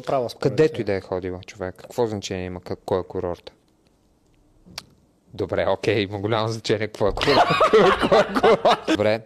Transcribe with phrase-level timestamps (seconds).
[0.00, 1.74] какво е според Където и да е ходила човек.
[1.76, 3.52] Какво значение има как- кой е курорт?
[5.34, 7.40] Добре, окей, има голямо значение какво е курорт.
[8.08, 8.78] Кой е курорт.
[8.88, 9.20] Добре.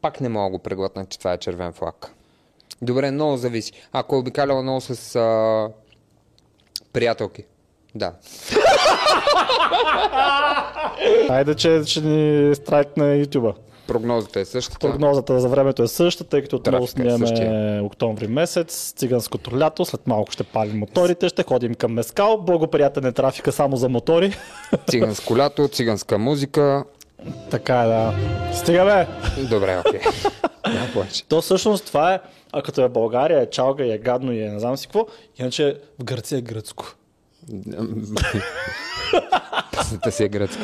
[0.00, 2.12] Пак не мога да го преглътна, че това е червен флаг.
[2.82, 3.72] Добре, много зависи.
[3.92, 5.68] Ако е обикаляла много с а...
[6.92, 7.44] приятелки.
[7.94, 8.12] Да.
[11.28, 13.54] Айде, че ще ни страйк на Ютуба.
[13.86, 14.78] Прогнозата е същата.
[14.78, 17.84] Прогнозата за времето е същата, тъй като отново е снимаме същия.
[17.84, 23.12] октомври месец, циганското лято, след малко ще палим моторите, ще ходим към Мескал, благоприятен е
[23.12, 24.36] трафика само за мотори.
[24.90, 26.84] Циганско лято, циганска музика.
[27.50, 28.14] така е, да.
[28.52, 29.06] Стига бе!
[29.42, 30.00] Добре, окей.
[31.28, 32.20] То всъщност това е,
[32.52, 35.06] а като е България, е чалга и е гадно и е не знам си какво,
[35.38, 36.94] иначе в Гърция е гръцко.
[39.72, 40.62] Песната си е гръцка.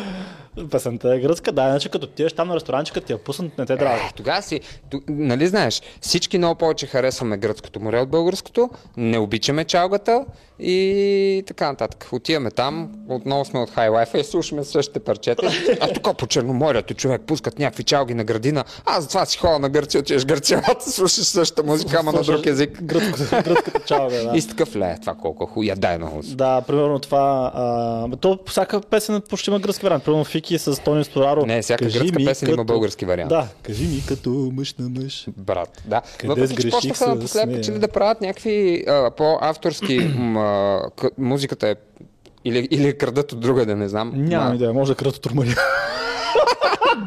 [0.70, 3.76] Песента е гръцка, да, иначе като тиеш там на ресторанчика ти я пуснат, не те
[3.76, 4.10] дразни.
[4.16, 9.64] Тогава си, ту- нали знаеш, всички много повече харесваме гръцкото море от българското, не обичаме
[9.64, 10.24] чалгата
[10.58, 12.08] и така нататък.
[12.12, 15.50] Отиваме там, отново сме от хайлайфа и слушаме същите парчета.
[15.80, 18.64] А тук по Черноморието човек пускат някакви чалги на градина.
[18.84, 22.46] Аз затова си ходя на Гърция, отиваш в Гърция, слушаш същата музика, ама на друг
[22.46, 22.82] език.
[22.82, 24.36] Гръцката, гръцката чалга, да.
[24.36, 26.20] И с такъв ле, това колко хуя, дай много.
[26.24, 27.52] Да, примерно това.
[27.54, 30.04] А, то всяка песен почти има гръцки вариант.
[30.04, 31.46] Примерно Фики с Тони Стораро.
[31.46, 33.28] Не, всяка Кажи гръцка песен има като- български вариант.
[33.28, 35.26] Да, кажи ми като мъж на мъж.
[35.36, 36.02] Брат, да.
[36.18, 39.96] Къде Въпреки, че почнаха ли да правят някакви а, по-авторски
[40.36, 40.80] а,
[41.18, 41.74] музиката е
[42.44, 44.12] или, или крадат от друга, да не знам.
[44.16, 45.54] Нямам Ма- идея, може да кръто турмали.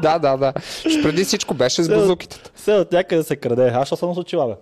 [0.02, 0.52] Да, да, да.
[0.80, 2.40] Ще преди всичко беше с базуките.
[2.54, 3.68] Все от някъде се краде.
[3.68, 4.54] Аз що съм с очила, бе?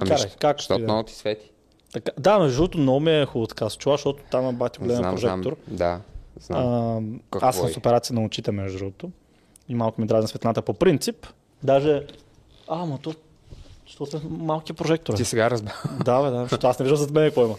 [0.00, 1.50] Ами, Карай, как защото ще- много ти свети.
[1.94, 4.78] Така, да, между другото, много ми е хубаво така с чула, защото там е бати
[4.78, 5.40] голям Знам, знам.
[5.42, 5.64] прожектор.
[5.74, 6.00] Да,
[6.40, 7.20] знам.
[7.32, 7.72] А, аз съм е?
[7.72, 9.10] с операция на очите, между другото.
[9.68, 11.26] И малко ми дразни светлината по принцип.
[11.62, 12.06] Даже...
[12.68, 13.14] А, ама то...
[13.86, 15.16] Що сме малки прожектори?
[15.16, 15.72] Ти сега разбра.
[16.04, 17.54] Да, бе, да, защото аз не виждам зад мен какво има.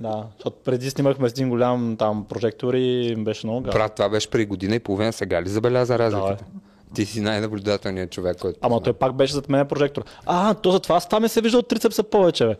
[0.00, 3.78] Да, защото преди снимахме с един голям там прожектор и беше много гадно.
[3.78, 5.12] Брат, това беше преди година и половина.
[5.12, 6.44] Сега ли забеляза разликата?
[6.54, 8.58] Да, Ти си най-наблюдателният човек, който.
[8.62, 10.04] Ама той пак беше зад мен прожектор.
[10.26, 12.56] А, то затова аз там ми се вижда от трицепса повече, бе.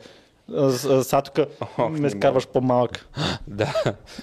[1.02, 1.38] Сега тук
[1.90, 3.06] ме скарваш по-малък.
[3.48, 3.72] Да,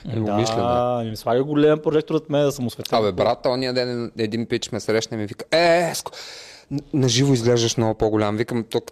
[0.07, 0.63] е умишлено.
[0.63, 2.99] Да, ми слага голям прожектор от мен да съм осветен.
[2.99, 6.11] Абе, брат, ония ден един пич ме срещна и ми вика, е, Еско,
[6.71, 8.37] н- наживо изглеждаш много по-голям.
[8.37, 8.83] Викам, тук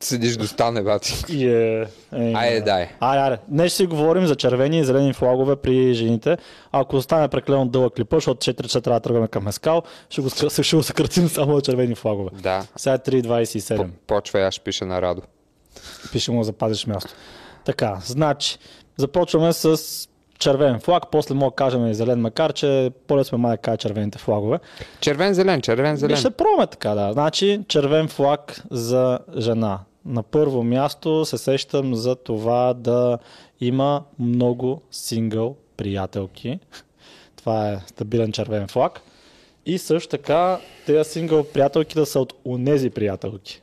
[0.00, 1.24] седиш до стане, бати.
[1.28, 1.80] И е,
[2.12, 2.88] е, Айде, дай.
[3.00, 3.38] Айде, айде.
[3.48, 6.36] Днес ще си говорим за червени и зелени флагове при жените.
[6.72, 10.30] Ако остане прекалено дълъг клипа, защото 4 часа трябва да тръгваме към Мескал, ще го,
[10.30, 12.30] скъ- ще го съкратим само червени флагове.
[12.32, 12.64] Да.
[12.76, 13.76] Сега е 3.27.
[13.76, 15.22] По- Почва и аз ще пиша на Радо.
[16.12, 17.14] Пише му да запазиш място.
[17.64, 18.58] Така, значи,
[18.96, 19.78] започваме с
[20.38, 24.18] червен флаг, после мога да кажем и зелен, макар че по-лесно сме май кажа червените
[24.18, 24.58] флагове.
[25.00, 25.96] Червен, зелен, червен, Зелен.
[25.96, 26.16] зелен.
[26.16, 27.12] Ще пробваме така, да.
[27.12, 29.80] Значи, червен флаг за жена.
[30.04, 33.18] На първо място се сещам за това да
[33.60, 36.58] има много сингъл приятелки.
[37.36, 39.00] Това е стабилен червен флаг.
[39.66, 43.62] И също така тези сингъл приятелки да са от унези приятелки,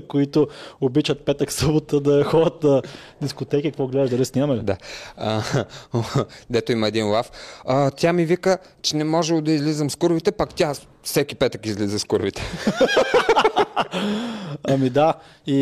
[0.08, 0.48] които
[0.80, 2.82] обичат петък събота да ходят на
[3.22, 3.70] дискотеки.
[3.70, 4.62] Какво гледаш, дали снимаме ли?
[4.62, 4.76] Да.
[5.16, 5.42] А,
[6.50, 7.30] дето има един лав.
[7.64, 11.66] А, тя ми вика, че не може да излизам с курвите, пак тя всеки петък
[11.66, 12.42] излиза с курвите.
[14.64, 15.14] Ами да,
[15.46, 15.56] и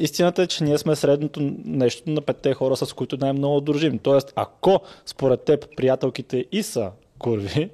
[0.00, 3.98] истината е, че ние сме средното нещо на петте хора, с които най-много дружим.
[3.98, 7.70] Тоест, ако според теб приятелките и са курви,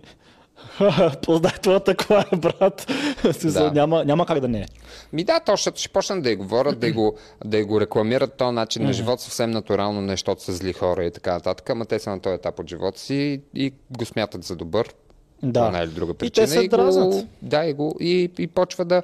[1.23, 2.87] познай това такова е, брат.
[3.45, 3.71] Да.
[3.71, 4.67] няма, няма как да не е.
[5.13, 8.55] Ми да, то ще, ще почнат да й говорят, да го, да го рекламират този
[8.55, 11.99] начин на живот съвсем натурално, не защото са зли хора и така нататък, ама те
[11.99, 14.95] са на този етап от живота си и го смятат за добър.
[15.43, 15.67] Да.
[15.67, 16.47] Една или друга И причина.
[16.47, 17.27] те се го, дразнат.
[17.43, 19.03] да, и, го, и, и почва да...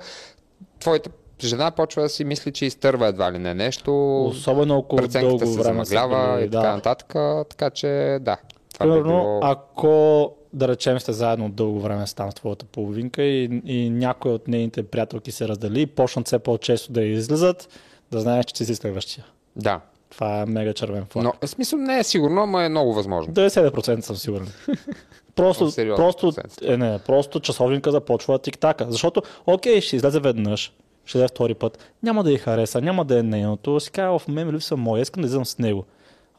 [0.80, 1.10] Твоята
[1.42, 4.24] жена почва да си мисли, че изтърва едва ли не нещо.
[4.24, 6.74] Особено ако дълго се време са замъглява и така да.
[6.74, 7.14] нататък.
[7.48, 8.36] Така че да.
[8.74, 9.40] Това би Примерно, било...
[9.42, 13.90] ако да речем сте заедно от дълго време с там с твоята половинка и, и
[13.90, 17.68] някой от нейните приятелки се раздели и почнат все по-често да излизат,
[18.10, 19.24] да знаеш, че ти си следващия.
[19.56, 19.80] Да.
[20.10, 21.24] Това е мега червен флаг.
[21.24, 23.34] Но, в смисъл не е сигурно, ама е много възможно.
[23.34, 24.48] 90% съм сигурен.
[25.34, 26.32] Просто, сериозен просто,
[26.62, 28.86] е, не, просто часовника започва тик-така.
[28.88, 30.72] Защото, окей, ще излезе веднъж,
[31.04, 34.28] ще даде втори път, няма да й хареса, няма да е нейното, си казва, в
[34.28, 35.84] мен липсва моя, искам да излизам с него.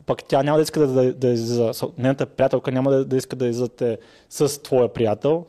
[0.05, 3.35] Пък тя няма да иска да, да, да излиза, нейната приятелка няма да, да иска
[3.35, 3.97] да излизате
[4.29, 5.45] с твоя приятел,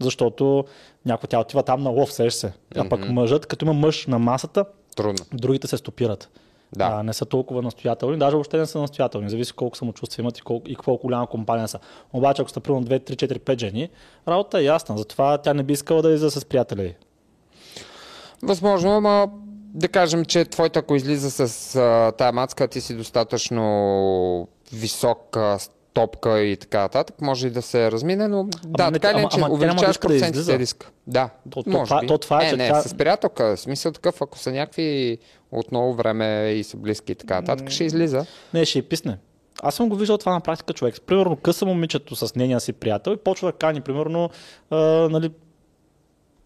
[0.00, 0.64] защото
[1.06, 2.52] някой тя отива там на лов, сеш се.
[2.76, 4.64] А пък мъжът, като има мъж на масата,
[4.96, 5.26] Трудно.
[5.32, 6.30] другите се стопират.
[6.76, 6.84] Да.
[6.92, 10.42] А, не са толкова настоятелни, даже въобще не са настоятелни, зависи колко самочувствие имат и
[10.42, 11.78] колко, и колко голяма компания са.
[12.12, 13.90] Обаче, ако сте примерно 2, 3, 4, 5 жени,
[14.28, 16.94] работа е ясна, затова тя не би искала да излиза с приятели.
[18.42, 19.28] Възможно, ама
[19.74, 25.58] да кажем, че твоята, ако излиза с а, тая мацка, ти си достатъчно висока
[25.94, 29.36] топка и така нататък, може и да се размине, но да, не- така ама- иначе
[29.36, 30.90] ама да увеличаваш иска да процентите риск.
[31.06, 32.06] Да, То- то може това- би.
[32.06, 33.56] то това е, че не, тя- с приятелка.
[33.56, 35.18] Смисъл такъв, ако са някакви
[35.52, 38.26] отново време и са близки и така нататък, ще излиза.
[38.54, 39.18] Не, ще й писне.
[39.62, 40.94] Аз съм го виждал това на практика човек.
[41.00, 44.30] Примерно къса момичето с нейния си приятел и почва да кани, примерно,
[44.70, 44.76] а,
[45.10, 45.30] нали,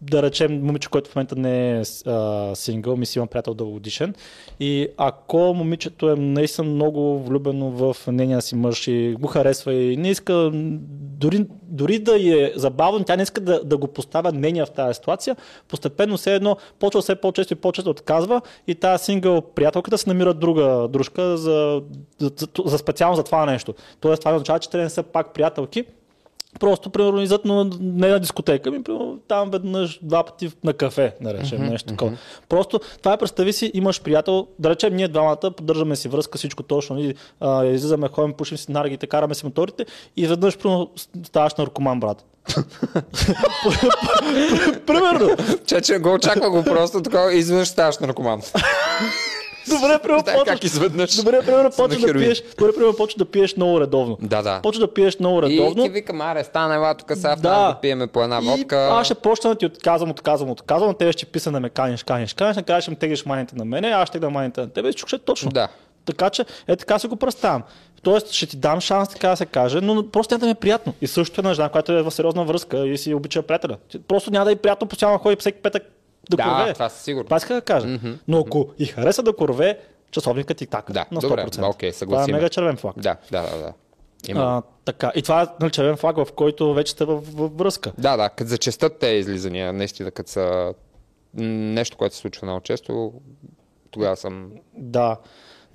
[0.01, 4.15] да речем момиче, което в момента не е а, сингъл, ми си има приятел дългогодишен.
[4.59, 9.97] И ако момичето е наистина много влюбено в нейния си мъж и го харесва и
[9.97, 14.65] не иска, дори, дори да е забавно, тя не иска да, да го поставя нейния
[14.65, 15.35] в тази ситуация,
[15.67, 20.33] постепенно все едно почва все по-често и по-често отказва и тази сингъл приятелката се намира
[20.33, 21.81] друга дружка за,
[22.19, 23.73] за, за, за специално за това нещо.
[23.99, 25.85] Тоест това означава, че те не са пак приятелки,
[26.59, 31.15] Просто, примерно, излизат но не на дискотека, ми, примерно, там веднъж, два пъти на кафе,
[31.21, 32.17] да речем, нещо такова.
[32.49, 36.63] Просто, това е, представи си, имаш приятел, да речем, ние двамата поддържаме си връзка, всичко
[36.63, 39.85] точно, нали, а, излизаме, ходим, пушим си наргите, караме си моторите
[40.17, 40.89] и веднъж, примерно,
[41.25, 42.25] ставаш наркоман, брат.
[44.87, 45.29] примерно.
[45.65, 48.41] Чече го очаква го просто такова, изведнъж ставаш наркоман.
[49.71, 51.15] Добре, примерно, как почваш, изведнъж.
[51.15, 54.17] добре, примерно, почваш да пиеш, добре, примерно, почваш да пиеш много редовно.
[54.21, 54.59] Да, да.
[54.63, 55.83] Почваш да пиеш много И редовно.
[55.83, 57.67] ти викам, аре, стана, ела тук сега Да.
[57.67, 58.89] да пиеме по една И водка.
[58.91, 62.33] аз ще почна да ти отказвам, отказвам, отказвам, тебе ще писа да ме каниш, каниш,
[62.33, 64.91] каниш, накрая ще ме теглиш маните на мене, аз ще да маните на тебе, и
[64.91, 65.51] всичко ще е точно.
[65.51, 65.67] Да.
[66.05, 67.63] Така че, е така си го представям.
[68.01, 70.55] Тоест, ще ти дам шанс, така да се каже, но просто няма да ми е
[70.55, 70.93] приятно.
[71.01, 73.77] И също е на жена, която е в сериозна връзка и си обича приятеля.
[74.07, 75.83] Просто няма да е приятно постоянно ходи всеки петък
[76.29, 76.73] да, Да, корве.
[76.73, 77.25] това със сигурно.
[77.25, 77.99] Това иска да кажа.
[78.27, 79.79] Но ако и хареса да корве,
[80.11, 80.93] часовникът ти така.
[80.93, 81.29] Да, на 100%.
[81.29, 82.35] добре, окей, Това е съгласим.
[82.35, 82.95] мега червен флаг.
[82.97, 83.57] Да, да, да.
[83.57, 83.73] да.
[84.27, 84.41] Има.
[84.41, 85.11] А, така.
[85.15, 87.91] И това е нали, червен флаг, в който вече сте в, в връзка.
[87.97, 90.73] Да, да, като зачестят те излизания, наистина, като са
[91.33, 93.13] нещо, което се случва много често,
[93.91, 94.51] тогава съм...
[94.73, 95.17] Да.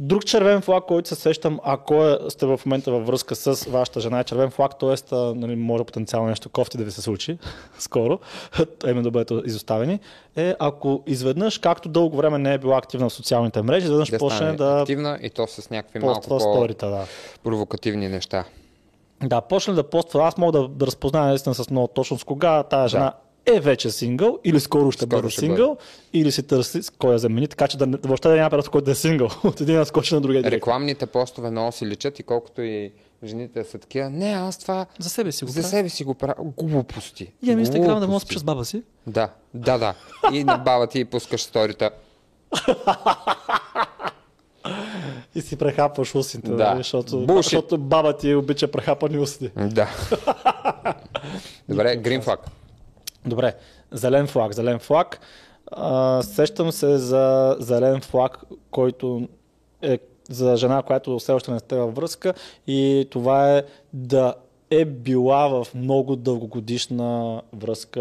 [0.00, 4.00] Друг червен флаг, който се сещам, ако е, сте в момента във връзка с вашата
[4.00, 5.14] жена, е червен флаг, т.е.
[5.14, 7.38] нали, може потенциално нещо кофти да ви се случи
[7.78, 8.18] скоро,
[8.84, 10.00] именно да бъдете изоставени,
[10.36, 14.18] е ако изведнъж, както дълго време не е била активна в социалните мрежи, изведнъж Да
[14.18, 16.90] почне да активна и то с някакви малко сторита.
[16.90, 17.06] Да.
[17.42, 18.44] по-провокативни неща.
[19.22, 20.26] да, почне да поства.
[20.26, 23.12] Аз мога да, да разпозная наистина с много точност кога тая жена
[23.46, 25.76] е вече сингъл или скоро ще Скоро бъде ще сингъл
[26.12, 28.70] или си търси с кой да замени, така че да, въобще да няма период, в
[28.70, 29.28] който да е сингъл.
[29.44, 30.56] От един да скочи на другия директно.
[30.56, 32.92] Рекламните постове много си личат и колкото и
[33.24, 36.34] жените са такива, не, аз това За себе си го за себе си го правя.
[36.56, 37.32] Глупости.
[37.42, 38.82] Имам инстаграм да мога да с баба си.
[39.06, 39.94] Да, да, да.
[40.32, 41.90] И на баба ти пускаш сторита.
[45.34, 46.64] И си прехапваш устите, Да.
[46.64, 47.42] нали, защото, Bullshit.
[47.42, 49.50] защото баба ти обича прехапани усти.
[49.56, 49.88] Да.
[51.68, 52.40] Добре, грин флаг.
[53.26, 53.54] Добре,
[53.92, 55.20] зелен флаг, зелен флаг.
[55.72, 59.28] А, сещам се за зелен флаг, който
[59.82, 59.98] е
[60.30, 62.34] за жена, която все още не сте във връзка
[62.66, 63.62] и това е
[63.92, 64.34] да
[64.70, 68.00] е била в много дългогодишна връзка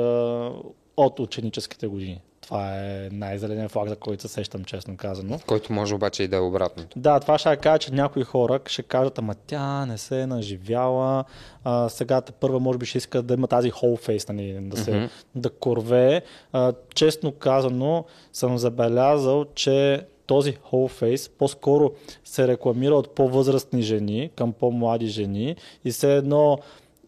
[0.97, 2.21] от ученическите години.
[2.44, 5.40] Това е най-зеленият флаг, за който се сещам, честно казано.
[5.48, 7.00] Който може обаче и да е обратното.
[7.00, 11.24] Да, това ще кажа, че някои хора ще кажат, ама тя не се е наживяла,
[11.63, 14.92] а, сега първа може би ще иска да има тази whole face, нали, да се
[14.92, 15.10] mm-hmm.
[15.36, 16.22] да корвее.
[16.54, 21.92] А, честно казано съм забелязал, че този whole face по-скоро
[22.25, 26.57] се рекламира от по-възрастни жени към по-млади жени и все едно,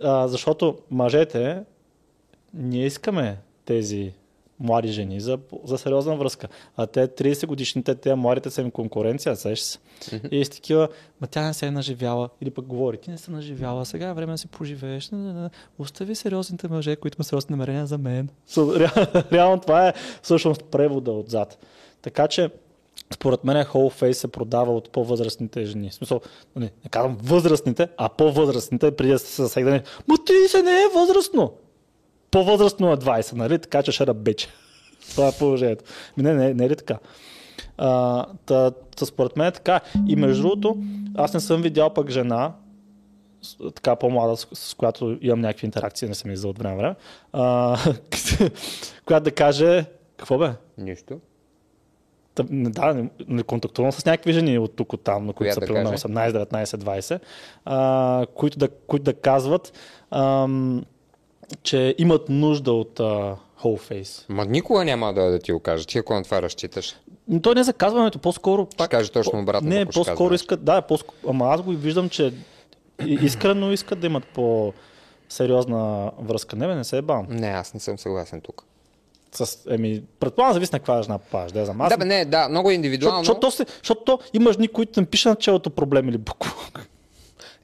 [0.04, 1.62] а, защото мъжете
[2.54, 4.13] ние искаме тези
[4.59, 6.47] млади жени за, за сериозна връзка.
[6.77, 9.79] А те 30 годишните, те младите са им конкуренция, сеш се.
[10.31, 10.88] И с такива,
[11.21, 12.29] ма тя не се е наживяла.
[12.41, 15.09] Или пък говори, ти не се наживяла, сега е време да си поживееш.
[15.09, 15.50] Не, не, не.
[15.79, 18.29] Остави сериозните мъже, които имат сериозни намерения за мен.
[19.31, 21.65] Реално това е всъщност превода отзад.
[22.01, 22.50] Така че,
[23.13, 25.89] според мен whole face се продава от по-възрастните жени.
[25.89, 26.21] В смисъл,
[26.55, 29.81] не, не казвам възрастните, а по-възрастните, преди да се засегнали.
[30.07, 31.53] Ма ти се не е възрастно!
[32.36, 33.60] По-възрастно е 20, нали?
[33.60, 34.48] Така че ще рабече.
[35.12, 35.84] Това е положението.
[36.18, 36.98] Не, не, не е ли така?
[37.77, 39.82] А, та, та, според мен е така.
[40.08, 40.77] И между другото,
[41.15, 42.54] аз не съм видял пък жена,
[43.75, 46.96] така по-млада, с, с която имам някакви интеракции, не съм виждал от време на време,
[47.34, 47.77] а,
[49.06, 49.86] която да каже,
[50.18, 50.51] какво бе?
[50.77, 51.20] Нищо.
[52.36, 55.54] Та, не, да, не, не контактувам с някакви жени от тук, от там, на които
[55.54, 56.04] са да примерно каже?
[56.04, 57.20] 18, 19, 20,
[57.65, 59.74] а, които, да, които да казват,
[60.12, 60.84] ам,
[61.64, 64.25] че имат нужда от а, whole face.
[64.30, 65.86] Ма никога няма да, да ти го кажа.
[65.86, 66.96] Ти ако на това разчиташ,
[67.28, 68.92] Но то не е за казването, по-скоро пак...
[68.92, 70.98] каже точно обратното, Не, ще по-скоро искат, да, по
[71.28, 72.34] ама аз го и виждам, че
[73.06, 74.74] искрено искат да имат по
[75.30, 76.56] сериозна връзка.
[76.56, 77.25] Не, бе, не се е бавам.
[77.30, 78.64] Не, аз не съм съгласен тук.
[79.32, 81.52] С, еми, предполагам, зависи на каква жена попадаш.
[81.52, 81.82] Да, я знам.
[81.82, 83.24] Аз Да, бе, не, да, много индивидуално.
[83.24, 86.88] Защото, защото то има жени, които напишат на челото проблем или буклук.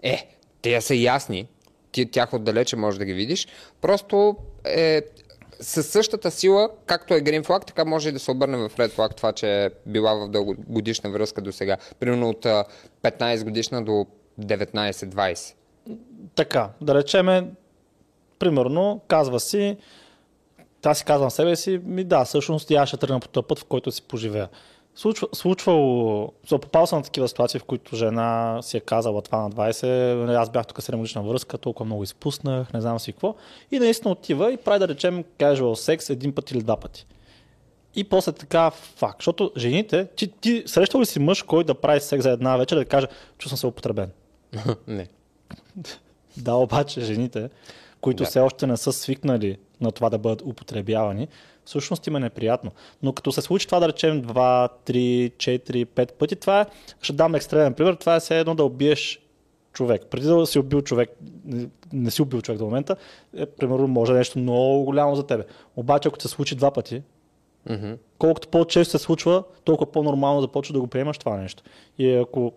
[0.04, 0.28] Е,
[0.62, 1.48] те са ясни.
[1.92, 3.48] Ти тях отдалече можеш да ги видиш.
[3.82, 5.02] Просто е
[5.60, 8.92] със същата сила, както е Green Flag, така може и да се обърне в Red
[8.92, 11.78] Flag това, че е била в дългогодишна връзка до сега.
[12.00, 12.66] Примерно от а,
[13.04, 14.06] 15 годишна до
[14.42, 15.54] 19-20.
[16.36, 17.52] Така, да речеме,
[18.40, 19.78] примерно, казва си,
[20.86, 23.60] аз си казвам себе си, ми да, всъщност и аз ще тръгна по този път,
[23.60, 24.50] в който си поживея.
[24.96, 29.52] Случва, случвало, попал съм на такива ситуации, в които жена си е казала това на
[29.52, 33.36] 20, нали, аз бях тук 7 годишна връзка, толкова много изпуснах, не знам си какво.
[33.72, 37.06] И наистина отива и прави да речем casual секс един път или два пъти.
[37.96, 42.00] И после така факт, защото жените, ти, ти срещал ли си мъж, който да прави
[42.00, 43.08] секс за една вечер да каже,
[43.48, 44.10] съм се употребен?
[44.88, 45.08] не.
[46.38, 47.50] Да, обаче жените,
[48.02, 48.30] които Да.
[48.30, 51.28] все още не са свикнали на това да бъдат употребявани,
[51.66, 52.72] всъщност им е неприятно.
[53.04, 56.66] Но като се случи това да речем 2, 3, 4, 5 пъти, това е,
[57.02, 59.22] ще дам екстремен пример, това е все едно да убиеш
[59.74, 60.06] човек.
[60.06, 61.10] Преди да си убил човек,
[61.94, 62.96] не- си убил човек до момента,
[63.38, 65.44] е, примерно може нещо много голямо за тебе.
[65.76, 67.02] Обаче ако се случи два пъти,
[67.70, 67.92] Мгм.
[68.18, 71.64] колкото по-често се случва, толкова по-нормално започва да го приемаш това нещо.
[71.98, 72.54] И ако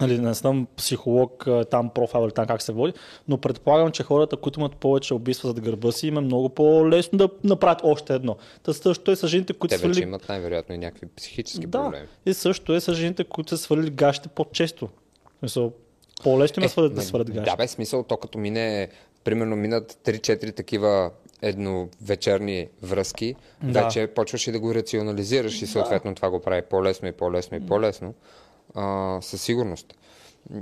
[0.00, 2.92] нали, не съм психолог, там профайл или там как се води,
[3.28, 7.18] но предполагам, че хората, които имат повече убийства зад гърба си, им е много по-лесно
[7.18, 8.36] да направят още едно.
[8.62, 11.82] Та също е с жените, които Те са вече имат най-вероятно и някакви психически Да,
[11.82, 12.06] проблеми.
[12.26, 14.86] и също е с жените, които са свалили гащите по-често.
[14.86, 15.72] В смисъл,
[16.22, 17.50] По-лесно им е свалят, да свалят гащи.
[17.50, 18.88] Да, бе, смисъл, то като мине,
[19.24, 21.10] примерно минат 3-4 такива
[21.42, 23.82] едновечерни връзки, Да.
[23.84, 27.66] вече почваш и да го рационализираш и съответно това го прави по-лесно и по-лесно и
[27.66, 28.14] по-лесно.
[28.74, 29.94] А, със сигурност.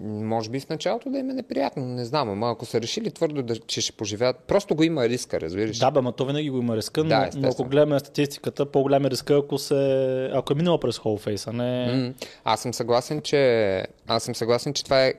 [0.05, 3.43] Може би в началото да им е неприятно, не знам, ама ако са решили твърдо,
[3.43, 5.79] да, че ще поживеят, просто го има риска, разбираш.
[5.79, 9.07] Да, бе, ма то винаги го има риска, но, Да, но ако гледаме статистиката, по-голям
[9.07, 11.93] е риска, ако, се, ако е минала през холфейс, а не...
[11.97, 12.13] М,
[12.45, 15.15] Аз съм съгласен, че аз съм съгласен, че това е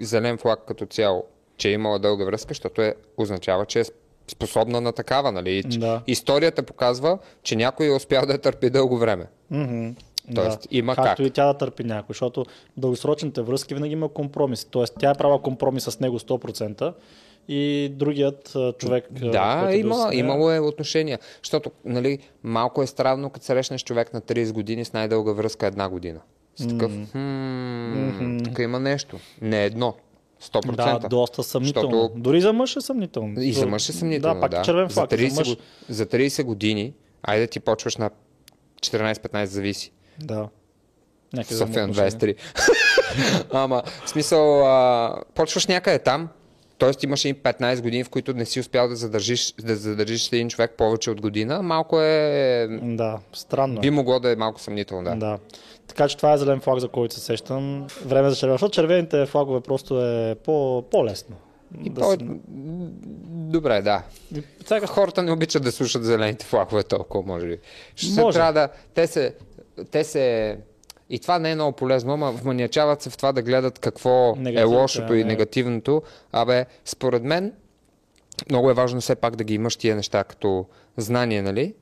[0.00, 1.24] зелен флаг като цяло,
[1.56, 3.84] че е имала дълга връзка, защото е, означава, че е
[4.28, 5.62] способна на такава, нали?
[5.62, 6.02] Да.
[6.06, 9.26] Историята показва, че някой е успял да търпи дълго време.
[9.50, 9.88] Мгм.
[10.34, 11.26] Тоест, има Както как.
[11.26, 12.44] и тя да търпи някой, защото
[12.76, 14.64] дългосрочните връзки винаги има компромис.
[14.64, 16.94] Тоест, тя е правила компромис с него 100%
[17.48, 19.04] и другият човек.
[19.12, 21.18] Да, е има, нея- имало е отношения.
[21.42, 25.88] Защото, нали, малко е странно, като срещнеш човек на 30 години с най-дълга връзка една
[25.88, 26.20] година.
[26.56, 29.18] С такъв, хм, тук има нещо.
[29.40, 29.94] Не едно.
[30.42, 30.76] 100%.
[30.98, 31.90] Да, доста съмнително.
[31.90, 33.40] Защото- Дори за мъж е съмнително.
[33.40, 34.58] И за мъж е съмнително, Да, пак да.
[34.58, 35.10] е червен за, флаг.
[35.10, 35.56] 30, За мъж,
[35.88, 38.10] за 30 години, айде ти почваш на
[38.80, 39.92] 14-15 зависи.
[40.18, 40.48] Да.
[41.32, 42.10] На взаимоотношения.
[42.10, 42.36] 23.
[43.52, 46.28] Ама, в смисъл, а, почваш някъде там,
[46.78, 46.90] т.е.
[47.04, 50.70] имаш и 15 години, в които не си успял да задържиш, да задържиш един човек
[50.78, 51.62] повече от година.
[51.62, 52.68] Малко е...
[52.82, 53.80] Да, странно.
[53.80, 53.90] Би е.
[53.90, 55.16] могло да е малко съмнително, да.
[55.16, 55.38] Да.
[55.86, 57.86] Така че това е зелен флаг, за който се сещам.
[58.04, 58.54] Време за червен.
[58.54, 61.36] Защото червените флагове просто е по, по-лесно.
[61.84, 62.10] И Да по...
[62.10, 62.18] се-
[63.28, 64.02] Добре, да.
[64.66, 67.58] Сега Хората не обичат да слушат зелените флагове толкова, може би.
[67.96, 68.36] Ще се Може.
[68.36, 68.68] трябва да...
[68.94, 69.34] Те се...
[69.90, 70.58] Те се...
[71.10, 74.62] И това не е много полезно, ама вманячават се в това да гледат какво е
[74.62, 75.24] лошото и не.
[75.24, 76.02] негативното.
[76.32, 77.52] Абе, според мен,
[78.50, 81.74] много е важно все пак да ги имаш тия неща като знание, нали?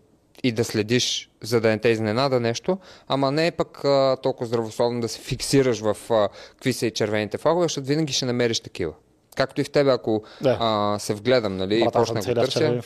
[0.43, 2.79] И да следиш, за да не те изненада нещо,
[3.09, 6.91] ама не е пък а, толкова здравословно да се фиксираш в а, какви са и
[6.91, 8.93] червените флагове, защото винаги ще намериш такива.
[9.37, 10.57] Както и в тебе, ако Да.
[10.61, 12.81] а, се вгледам, нали, и Брат, аз почна да го търся,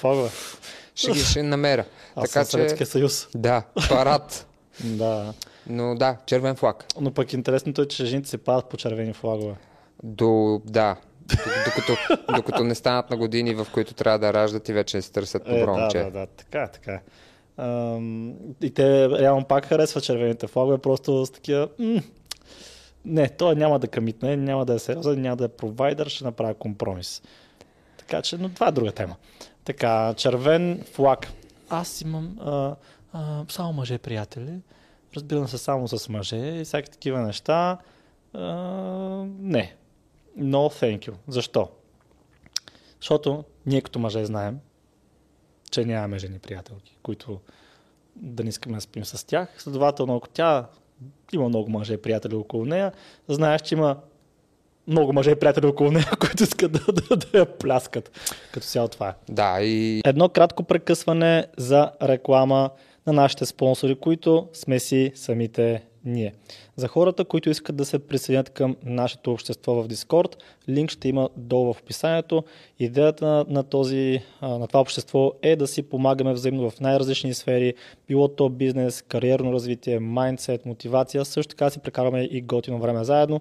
[0.94, 1.84] ще ги ще намеря.
[2.16, 3.28] Аз така съм Съветския съюз.
[3.34, 4.46] Да, парад.
[4.84, 5.32] Да.
[5.66, 6.84] Но да, червен флаг.
[7.00, 9.54] Но пък интересното е, че жените се падат по червени флагове.
[10.02, 10.96] До, да,
[11.64, 11.96] докато,
[12.36, 15.58] докато не станат на години, в които трябва да раждат и вече се търсят Е,
[15.58, 15.98] добро да, момче.
[15.98, 17.00] да, да, така е, така е.
[17.56, 21.68] Ам, и те реално пак харесват червените флагове, просто с такива...
[21.78, 22.00] М-
[23.04, 26.54] не, той няма да камитне, няма да е сериозен, няма да е провайдер, ще направя
[26.54, 27.22] компромис.
[27.96, 29.16] Така че, но това е друга тема.
[29.64, 31.28] Така, червен флаг.
[31.68, 32.74] Аз имам а,
[33.14, 34.60] а, само мъже приятели.
[35.16, 37.78] Разбирам се само с мъже и всякакви такива неща.
[38.32, 38.44] А,
[39.38, 39.76] не.
[40.38, 41.14] No thank you.
[41.28, 41.68] Защо?
[43.00, 44.60] Защото ние като мъже знаем,
[45.70, 47.40] че нямаме жени приятелки, които
[48.16, 49.54] да не искаме да спим с тях.
[49.58, 50.66] Следователно, ако тя
[51.32, 52.92] има много мъже приятели около нея,
[53.28, 53.96] знаеш, че има
[54.86, 58.10] много мъже приятели около нея, които искат да, да, да я пляскат.
[58.52, 59.14] Като цяло това е.
[59.28, 62.70] Да, и Едно кратко прекъсване за реклама
[63.06, 66.34] на нашите спонсори, които сме си самите ние.
[66.76, 70.36] За хората, които искат да се присъединят към нашето общество в Discord,
[70.68, 72.44] линк ще има долу в описанието.
[72.78, 77.74] Идеята на, на, този, на това общество е да си помагаме взаимно в най-различни сфери,
[78.08, 83.40] било то бизнес, кариерно развитие, майндсет, мотивация, също така си прекарваме и готино време заедно.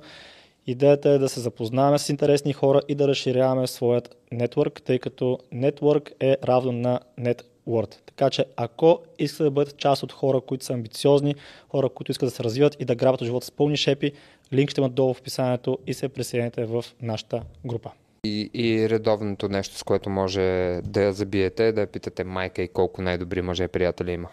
[0.68, 5.40] Идеята е да се запознаваме с интересни хора и да разширяваме своят нетворк, тъй като
[5.52, 7.96] нетворк е равно на net Word.
[8.06, 11.36] Така че ако искате да бъдете част от хора, които са амбициозни,
[11.70, 14.12] хора, които искат да се развиват и да грабят от живота с пълни шепи,
[14.54, 17.92] линк ще има долу в описанието и се присъедините в нашата група.
[18.24, 20.42] И, и редовното нещо, с което може
[20.84, 24.30] да я забиете, да я питате майка и колко най-добри мъже приятели има.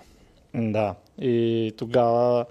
[0.54, 2.46] Да, и тогава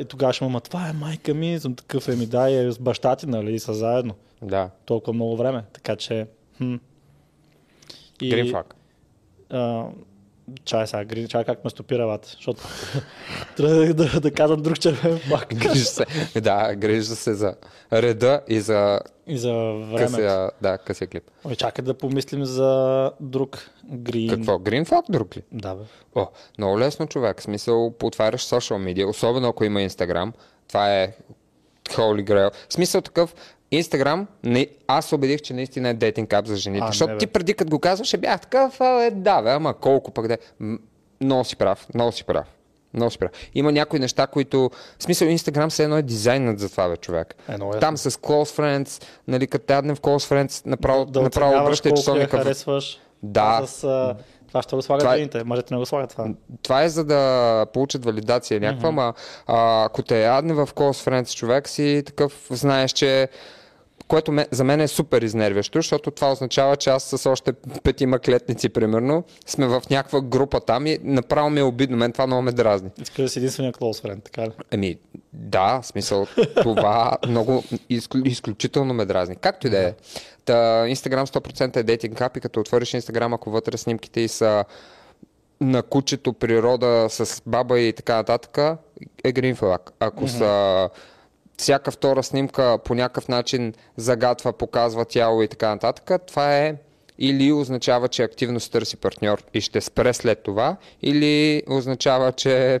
[0.00, 2.72] и тогава ще му, това е майка ми, съм такъв е ми, да, и е
[2.72, 4.14] с баща ти, нали, и са заедно.
[4.42, 4.70] Да.
[4.84, 6.26] Толкова много време, така че...
[6.56, 6.74] Хм.
[8.22, 8.64] И, flag.
[9.50, 9.84] А,
[10.64, 12.62] чай сега, чай как ме стопира вата, защото
[13.56, 15.54] трябва да, да, да казвам друг червен флаг.
[15.54, 16.06] Грижа се,
[16.40, 17.54] да, грижа се за
[17.92, 19.96] реда и за, и за времето.
[19.96, 21.30] Късия, да, късия клип.
[21.44, 24.30] Ой, чакай да помислим за друг грин.
[24.30, 24.58] Какво?
[24.58, 25.42] Грин флаг друг ли?
[25.52, 25.82] Да, бе.
[26.14, 26.26] О,
[26.58, 27.42] много лесно човек.
[27.42, 30.32] Смисъл, отваряш социал медиа, особено ако има Инстаграм.
[30.68, 31.12] Това е
[31.88, 32.50] Holy Grail.
[32.68, 33.34] В смисъл такъв,
[33.70, 36.84] Инстаграм, не, аз убедих, че наистина е дейтинг ап за жените.
[36.84, 40.10] А, защото не, ти преди като го казваше, бях такъв, е, да, бе, ама колко
[40.10, 40.38] пък да
[41.20, 42.46] Много си прав, много си прав.
[42.94, 43.30] Много си прав.
[43.54, 44.70] Има някои неща, които...
[44.98, 47.34] В смисъл, Инстаграм се едно е дизайнът за това, бе, човек.
[47.48, 47.78] Едно е.
[47.78, 52.36] Там с close friends, нали, като тядне в close friends, направо, да, направо обръщай часовника.
[52.36, 53.00] Да харесваш.
[53.22, 53.62] Да.
[53.66, 54.14] С,
[54.48, 55.14] това ще го слагат това...
[55.14, 56.28] Е- жените, мъжете не го слагат това.
[56.62, 59.14] Това е за да получат валидация някаква, mm-hmm.
[59.48, 63.28] ма ако те ядне в close friends човек си, такъв знаеш, че
[64.08, 68.18] което ме, за мен е супер изнервящо, защото това означава, че аз с още петима
[68.18, 71.96] клетници, примерно, сме в някаква група там и направо ми е обидно.
[71.96, 72.90] Мен това много ме дразни.
[73.02, 74.50] Искаш да си единствения close friend, така ли?
[74.70, 74.96] Еми,
[75.32, 76.26] да, смисъл,
[76.62, 79.36] това много изклю, изключително ме дразни.
[79.36, 79.94] Както и да е.
[80.44, 84.64] Та, Instagram 100% е дейтинг ап и като отвориш Instagram, ако вътре снимките и са
[85.60, 88.78] на кучето, природа, с баба и така нататък,
[89.24, 89.90] е green flag.
[90.00, 90.38] Ако mm-hmm.
[90.38, 90.90] са
[91.56, 96.74] всяка втора снимка по някакъв начин загатва, показва тяло и така нататък, това е
[97.18, 102.80] или означава, че активно се търси партньор и ще спре след това, или означава, че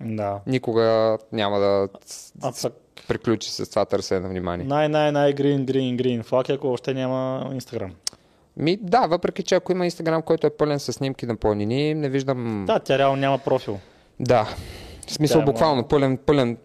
[0.00, 0.40] да.
[0.46, 1.88] никога няма да
[2.42, 2.72] а пък...
[3.08, 4.66] приключи с това търсене на внимание.
[4.66, 7.92] Най-най-най грин, грин, грин флаг, ако още няма Инстаграм.
[8.56, 12.08] Ми, да, въпреки че ако има Инстаграм, който е пълен с снимки на планини, не
[12.08, 12.64] виждам...
[12.66, 13.78] Да, тя реално няма профил.
[14.20, 14.48] Да.
[15.06, 16.56] В смисъл, тя буквално пълен, пълен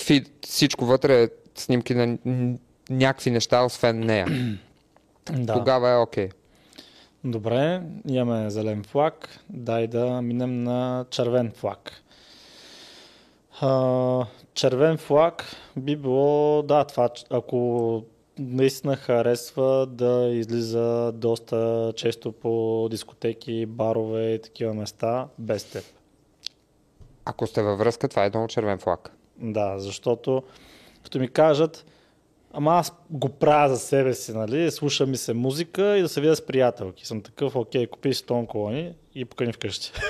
[0.00, 2.18] фид, всичко вътре е снимки на
[2.90, 4.26] някакви неща, освен нея.
[5.32, 5.54] да.
[5.54, 6.28] Тогава е окей.
[6.28, 6.32] Okay.
[7.24, 9.38] Добре, имаме зелен флаг.
[9.50, 11.92] Дай да минем на червен флаг.
[13.60, 15.44] А, червен флаг
[15.76, 18.02] би било, да, това, ако
[18.38, 25.84] наистина харесва да излиза доста често по дискотеки, барове и такива места без теб.
[27.24, 29.15] Ако сте във връзка, това е много червен флаг.
[29.38, 30.42] Да, защото
[31.04, 31.86] като ми кажат,
[32.52, 36.20] ама аз го правя за себе си, нали, слуша ми се музика и да се
[36.20, 37.06] видя с приятелки.
[37.06, 39.92] Съм такъв, окей, купи си тон колони и покани вкъщи.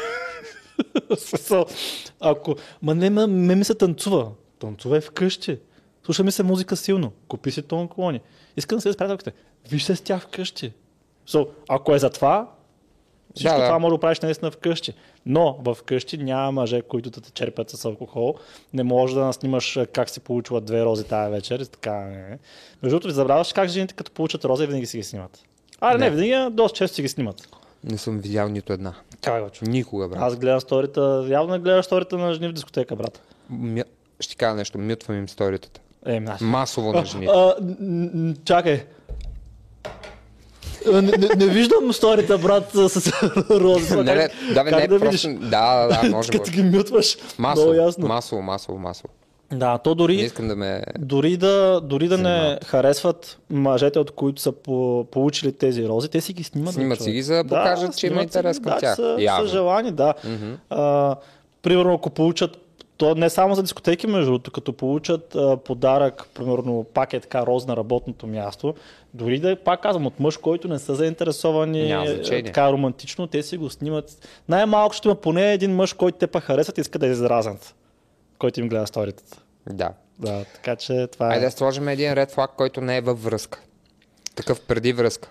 [2.20, 4.32] Ако, ма не, ме, ме ми се танцува.
[4.58, 5.58] Танцува е вкъщи.
[6.04, 7.12] Слуша ми се музика силно.
[7.28, 8.20] Купи си тон колони.
[8.56, 9.32] Искам да се с приятелките.
[9.70, 10.72] Виж се с тях вкъщи.
[11.28, 12.50] So, ако е за това,
[13.36, 13.66] всичко да, да.
[13.66, 14.94] това може да правиш наистина вкъщи.
[15.26, 18.34] Но в къщи няма мъже, които да те черпят с алкохол.
[18.72, 21.64] Не можеш да снимаш как си получила две рози тази вечер.
[21.64, 22.38] Така, не.
[22.82, 25.42] Между другото, забравяш как жените като получат рози, винаги си ги снимат.
[25.80, 27.48] А, не, не винаги, доста често си ги снимат.
[27.84, 28.94] Не съм видял нито една.
[29.22, 30.18] Как го Никога, брат.
[30.22, 33.22] Аз гледам сторията, явно не гледаш сторията на жени в дискотека, брат.
[33.50, 33.84] Мя...
[34.20, 35.80] Ще кажа нещо, мютвам им сторитата.
[36.06, 37.28] Е, Масово на жени.
[38.44, 38.86] чакай,
[40.92, 43.12] не, не, не виждам сторита, брат, с
[43.50, 43.96] рози.
[43.96, 46.32] Не, не, да, бе, не, да, просто, да, да, може.
[46.32, 48.06] Като ги мютваш, масово, много ясно.
[48.06, 49.08] Масово, масово, масово.
[49.52, 50.82] Да, то дори, не искам да ме...
[50.98, 56.20] дори да, дори да не харесват мъжете, от които са по, получили тези рози, те
[56.20, 56.74] си ги снимат.
[56.74, 58.96] Снимат си ги, за да покажат, да, че има интерес към да, тях.
[58.96, 60.14] Са, са желани, да.
[60.26, 60.56] Mm-hmm.
[60.70, 61.16] А,
[61.62, 62.65] примерно, ако получат
[62.96, 67.46] то не само за дискотеки, между другото, като получат а, подарък, примерно пак е така
[67.46, 68.74] роз на работното място,
[69.14, 73.56] дори да, пак казвам, от мъж, който не са заинтересовани е, така романтично, те си
[73.56, 74.28] го снимат.
[74.48, 77.74] Най-малко ще има поне един мъж, който те па харесват и иска да е изразнат,
[78.38, 79.38] който им гледа сторитата.
[79.70, 79.90] Да.
[80.18, 81.34] Да, така че това е.
[81.34, 83.60] Айде да сложим един ред флаг, който не е във връзка.
[84.34, 85.28] Такъв преди връзка.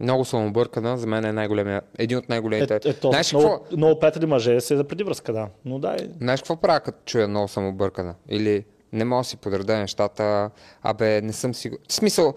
[0.00, 2.74] Много съм объркана, за мен е най-големия, един от най-големите.
[2.74, 5.48] Е, е, то, Знаеш много, какво, много приятели мъже се за преди връзка, да.
[5.64, 8.14] Но да, е, знаеш какво правя, като чуя много съм объркана?
[8.28, 10.50] Или не мога да си подреда нещата,
[10.82, 11.84] абе не съм сигурен.
[11.88, 12.34] В смисъл,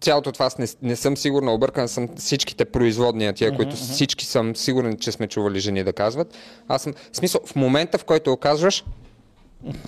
[0.00, 4.96] цялото това не, не съм сигурна, объркана съм всичките производния, тия, които всички съм сигурен,
[4.98, 6.34] че сме чували жени да казват.
[6.68, 8.84] Аз съм, в смисъл, в момента, в който го казваш,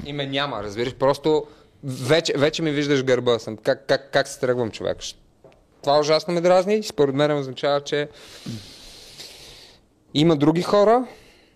[0.07, 1.44] име няма, разбираш, просто
[1.85, 3.57] вече, вече ми виждаш гърба съм.
[3.57, 4.98] Как, как, как се тръгвам, човек?
[5.83, 8.09] Това ужасно ме дразни и според мен означава, че
[10.14, 11.07] има други хора,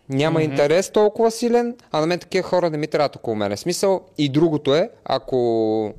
[0.08, 0.44] няма mm-hmm.
[0.44, 3.56] интерес толкова силен, а на мен такива хора не ми трябват около мене.
[3.56, 5.94] Смисъл и другото е, ако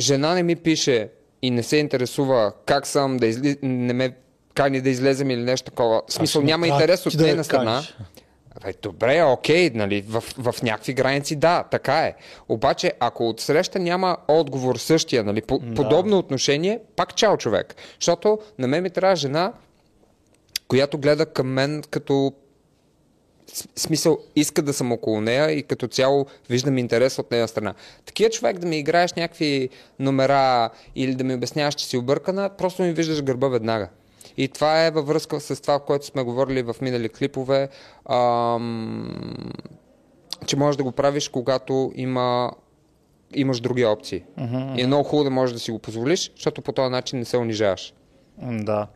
[0.00, 1.08] жена не ми пише
[1.42, 3.56] и не се интересува как съм, да изли...
[3.62, 4.16] не ме
[4.54, 6.02] кани да излезем или нещо такова.
[6.08, 7.82] Смисъл няма интерес от да нейна страна.
[8.82, 12.14] Добре, окей, нали, в, в някакви граници да, така е.
[12.48, 15.74] Обаче, ако от среща няма отговор същия, нали, по, Да.
[15.74, 17.74] подобно отношение, пак чао човек.
[18.00, 19.52] Защото на мен ми трябва жена,
[20.68, 22.32] която гледа към мен като
[23.76, 27.74] смисъл, иска да съм около нея и като цяло виждам интерес от нея страна.
[28.06, 32.82] Такия човек да ми играеш някакви номера или да ми обясняваш, че си объркана, просто
[32.82, 33.88] ми виждаш гърба веднага.
[34.36, 37.68] И това е във връзка с това, което сме говорили в минали клипове,
[38.08, 39.52] ам,
[40.46, 42.52] че можеш да го правиш, когато има,
[43.34, 44.22] имаш други опции.
[44.76, 47.24] И е много хубаво да можеш да си го позволиш, защото по този начин не
[47.24, 47.94] се унижаваш.
[48.38, 48.86] Да.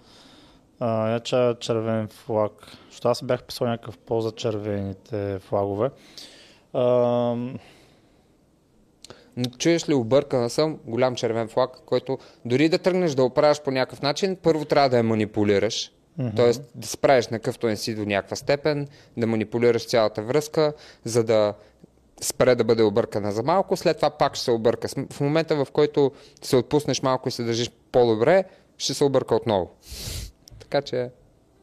[0.81, 1.20] А, я
[1.55, 2.53] червен флаг.
[2.90, 5.90] Защото аз бях писал някакъв по за червените флагове.
[6.72, 7.37] А,
[9.59, 14.03] чуеш ли, объркана съм, голям червен флаг, който дори да тръгнеш да оправяш по някакъв
[14.03, 15.92] начин, първо трябва да я манипулираш.
[16.18, 16.37] Mm-hmm.
[16.37, 20.72] Тоест да справиш на къвто не си до някаква степен, да манипулираш цялата връзка,
[21.05, 21.55] за да
[22.20, 24.88] спре да бъде объркана за малко, след това пак ще се обърка.
[25.12, 28.44] В момента, в който се отпуснеш малко и се държиш по-добре,
[28.79, 29.70] ще се обърка отново.
[30.59, 31.11] Така че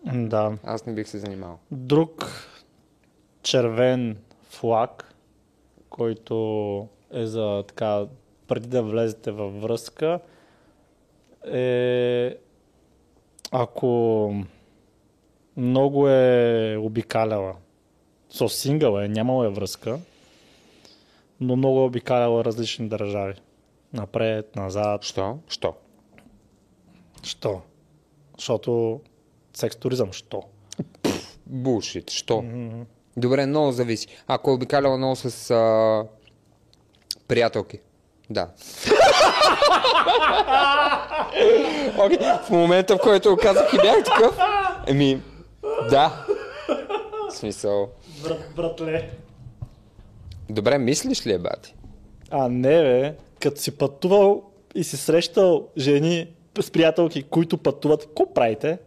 [0.05, 0.57] да.
[0.63, 1.59] аз не бих се занимавал.
[1.71, 2.25] Друг
[3.43, 4.17] червен
[4.49, 5.13] флаг,
[5.89, 8.05] който е за така,
[8.47, 10.19] преди да влезете във връзка,
[11.47, 12.37] е
[13.51, 14.33] ако
[15.57, 17.55] много е обикаляла.
[18.29, 19.99] Со сингъл е, нямала е връзка,
[21.39, 23.33] но много е обикаляла различни държави.
[23.93, 25.03] Напред, назад.
[25.03, 25.37] Що?
[25.47, 25.73] Що?
[27.23, 27.61] Що?
[28.37, 29.01] Защото
[29.53, 30.43] секс туризъм, що?
[31.45, 32.09] Булшит.
[32.09, 32.43] Що?
[33.17, 34.07] Добре, много зависи.
[34.27, 36.07] Ако е обикаляла много с а...
[37.27, 37.79] приятелки.
[38.29, 38.47] Да.
[41.97, 44.37] Окей, в момента, в който го казах и бях такъв,
[44.87, 45.21] еми,
[45.89, 46.25] да.
[47.29, 47.89] В смисъл.
[48.23, 49.09] Брат, братле.
[50.49, 51.75] Добре, мислиш ли е, бати?
[52.31, 54.43] А не бе, като си пътувал
[54.75, 56.27] и си срещал жени
[56.61, 58.77] с приятелки, които пътуват, какво правите?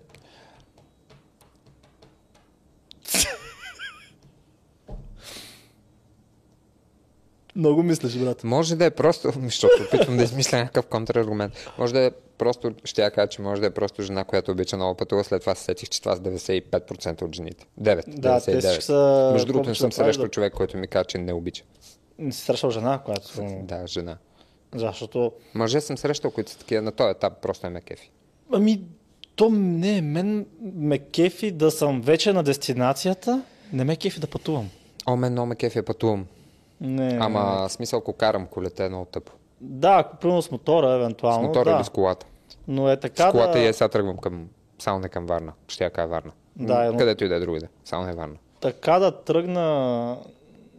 [7.59, 8.45] Много мислиш, брат.
[8.45, 11.53] Може да е просто, защото опитвам да измисля някакъв контраргумент.
[11.79, 14.77] Може да е просто, ще я кажа, че може да е просто жена, която обича
[14.77, 17.67] много пътува, след това се сетих, че това са 95% от жените.
[17.81, 18.59] 9, Да, те 99.
[18.61, 19.31] всички са...
[19.33, 21.65] Между другото, не съм срещал да- човек, който ми каза, че не обича.
[22.19, 23.29] Не си срещал жена, която...
[23.63, 24.17] Да, жена.
[24.75, 25.33] Защото...
[25.55, 28.11] Мъже съм срещал, които са такива на този етап, просто е ме кефи.
[28.53, 28.83] Ами,
[29.37, 33.43] то не, мен ме кефи да съм вече на дестинацията,
[33.73, 34.71] не ме кефи да пътувам.
[35.07, 36.27] О, мен много ме кефи, пътувам.
[36.81, 37.19] Не.
[37.21, 39.33] Ама смисъл, ако карам колета е много тъпо.
[39.61, 41.77] Да, ако примерно с мотора, С евентуално, мотора да.
[41.77, 42.27] или с колата.
[42.69, 43.59] Но е така С колата да...
[43.59, 44.49] и е, сега тръгвам към...
[44.79, 45.53] Само не към Варна.
[45.69, 46.33] Ще я кажа Варна.
[46.57, 47.69] Да, М, но- Където и да е другаде.
[47.85, 48.37] Само не Варна.
[48.61, 50.17] така да тръгна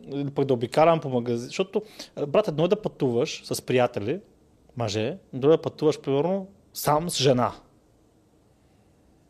[0.06, 1.82] или пък да обикалям по магазин, защото,
[2.28, 4.20] брат, едно е да пътуваш с приятели,
[4.78, 7.52] мъже, друго е да пътуваш, примерно, сам с жена.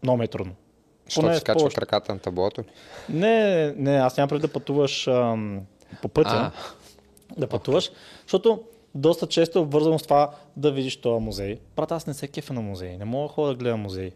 [0.04, 0.54] Много ми е трудно.
[1.06, 1.76] Защото Поне се с качва повече.
[1.76, 2.64] краката на таблото.
[3.10, 5.62] Не, не, аз нямам преди да пътуваш ам,
[6.02, 6.52] по пътя,
[7.38, 8.62] да пътуваш, защото
[8.96, 11.60] доста често е обвързано с това да видиш този музей.
[11.76, 14.12] Брат, аз не се кефа на музей, не мога да ходя да гледам музей.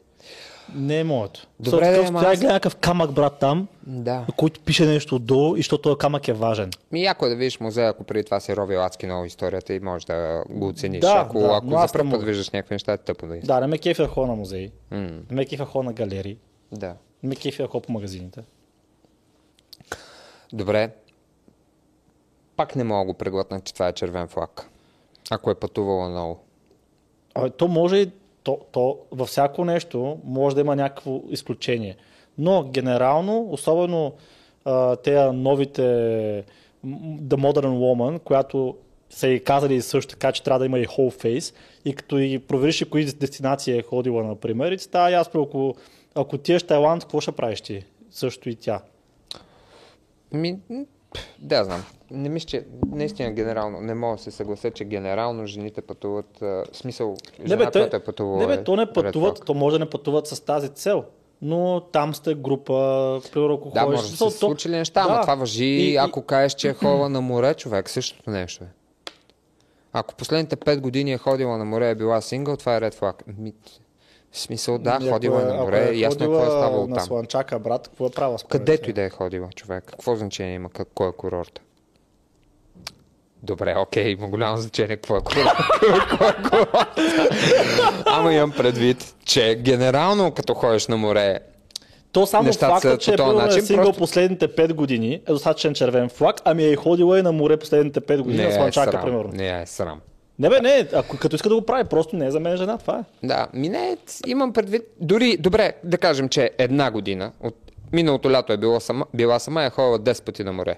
[0.76, 1.48] Не е моето.
[1.60, 4.26] Добре, ама трябва да аз- гледа някакъв камък, брат, там, Да.
[4.38, 6.70] който пише нещо отдолу и защото този камък е важен.
[6.92, 9.80] Ми яко е да видиш музея, ако преди това си ровил адски много историята и
[9.80, 11.00] можеш да го оцениш.
[11.00, 13.68] Да, ако да, ако за първ път виждаш някакви неща, е тъпо да Да, не
[13.68, 14.72] ме кефи да ходя на музеи.
[14.92, 16.38] М, Не ме кефи да ходя на галерии.
[16.72, 16.96] Да.
[17.24, 18.42] Не ме кефи да ходя по магазините.
[20.54, 20.90] Добре.
[22.56, 24.70] Пак не мога да го преглътна, че това е червен флаг.
[25.32, 26.40] Ако е пътувала много.
[27.36, 28.12] А, то може
[28.44, 31.98] то, то във всяко нещо може да има някакво изключение.
[32.38, 34.14] Но генерално, особено
[34.66, 35.82] а, тези новите
[37.22, 38.76] The Modern Woman, която
[39.10, 41.56] са и казали също така, че трябва да има и whole face.
[41.86, 45.76] И като и провериш и кои дестинации е ходила, например, и става ясно, ако,
[46.16, 47.86] ако ти еш Тайланд, какво ще правиш ти?
[48.12, 48.82] Също и тя.
[50.32, 50.60] Ми,
[51.40, 51.84] да, знам.
[52.14, 56.66] Не мисля, че наистина генерално, не мога да се съглася, че генерално жените пътуват, в
[56.74, 58.38] смисъл, жена, Не бе, е пътувала.
[58.38, 61.04] не бе, е то не red пътуват, то може да не пътуват с тази цел.
[61.42, 62.74] Но там сте група,
[63.34, 64.00] примерно ако Да, ходиш...
[64.00, 65.22] може да то- случили неща, да.
[65.22, 68.68] това въжи, И- и- ако кажеш, че е ходила на море, човек, същото нещо е.
[69.94, 72.94] Ако последните 5 години е ходила на море и е била сингъл, това е ред
[72.94, 73.24] флаг.
[74.32, 77.06] В смисъл, да, Ами, ходила е на море, ясно какво е ставало на там.
[77.06, 79.84] Слънчака, брат, какво е правила според Където и да е ходила, човек.
[79.84, 81.62] Какво значение има кой е курорт?
[83.44, 85.48] Добре, окей, има голямо значение какво е е курорт.
[88.06, 91.40] Ама имам предвид, че генерално като ходиш на море,
[92.12, 95.32] То само Нещата факта, че е бил начин, е сингъл просто- последните 5 години е
[95.32, 98.54] достатъчен червен флаг, ами е ходила и на море последните 5 години не на е
[98.54, 99.02] Слънчака, срам.
[99.04, 99.32] примерно.
[99.34, 100.02] Не е срам.
[100.40, 102.78] Не бе, не, ако като иска да го прави, просто не е за мен жена,
[102.78, 103.28] това е.
[103.28, 107.56] Да, ми не, имам предвид, дори, добре, да кажем, че една година, от
[107.94, 110.76] миналото лято е била сама, била сама е ходила 10 пъти на море.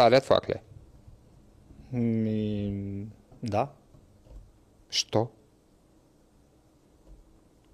[0.00, 0.52] Ред флаг ли?
[0.52, 0.62] е?
[1.92, 3.06] Ми,
[3.42, 3.68] да.
[4.90, 5.28] Що?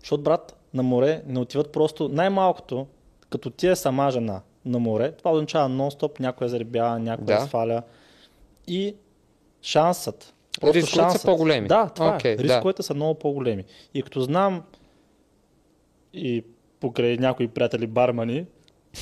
[0.00, 2.86] Защото, брат, на море не отиват просто най-малкото,
[3.30, 7.34] като ти е сама жена на море, това означава нон-стоп, някой заребява, някой Да.
[7.34, 7.40] да.
[7.40, 7.82] сваля.
[8.66, 8.96] И
[9.62, 10.34] шансът.
[10.60, 11.24] просто Рисковете са шансът.
[11.24, 11.68] по-големи.
[11.68, 12.36] Да, това Окей, е.
[12.36, 12.42] да.
[12.42, 13.64] Рисковете са много по-големи.
[13.94, 14.62] И като знам
[16.12, 16.44] и
[16.80, 18.46] покрай някои приятели бармани,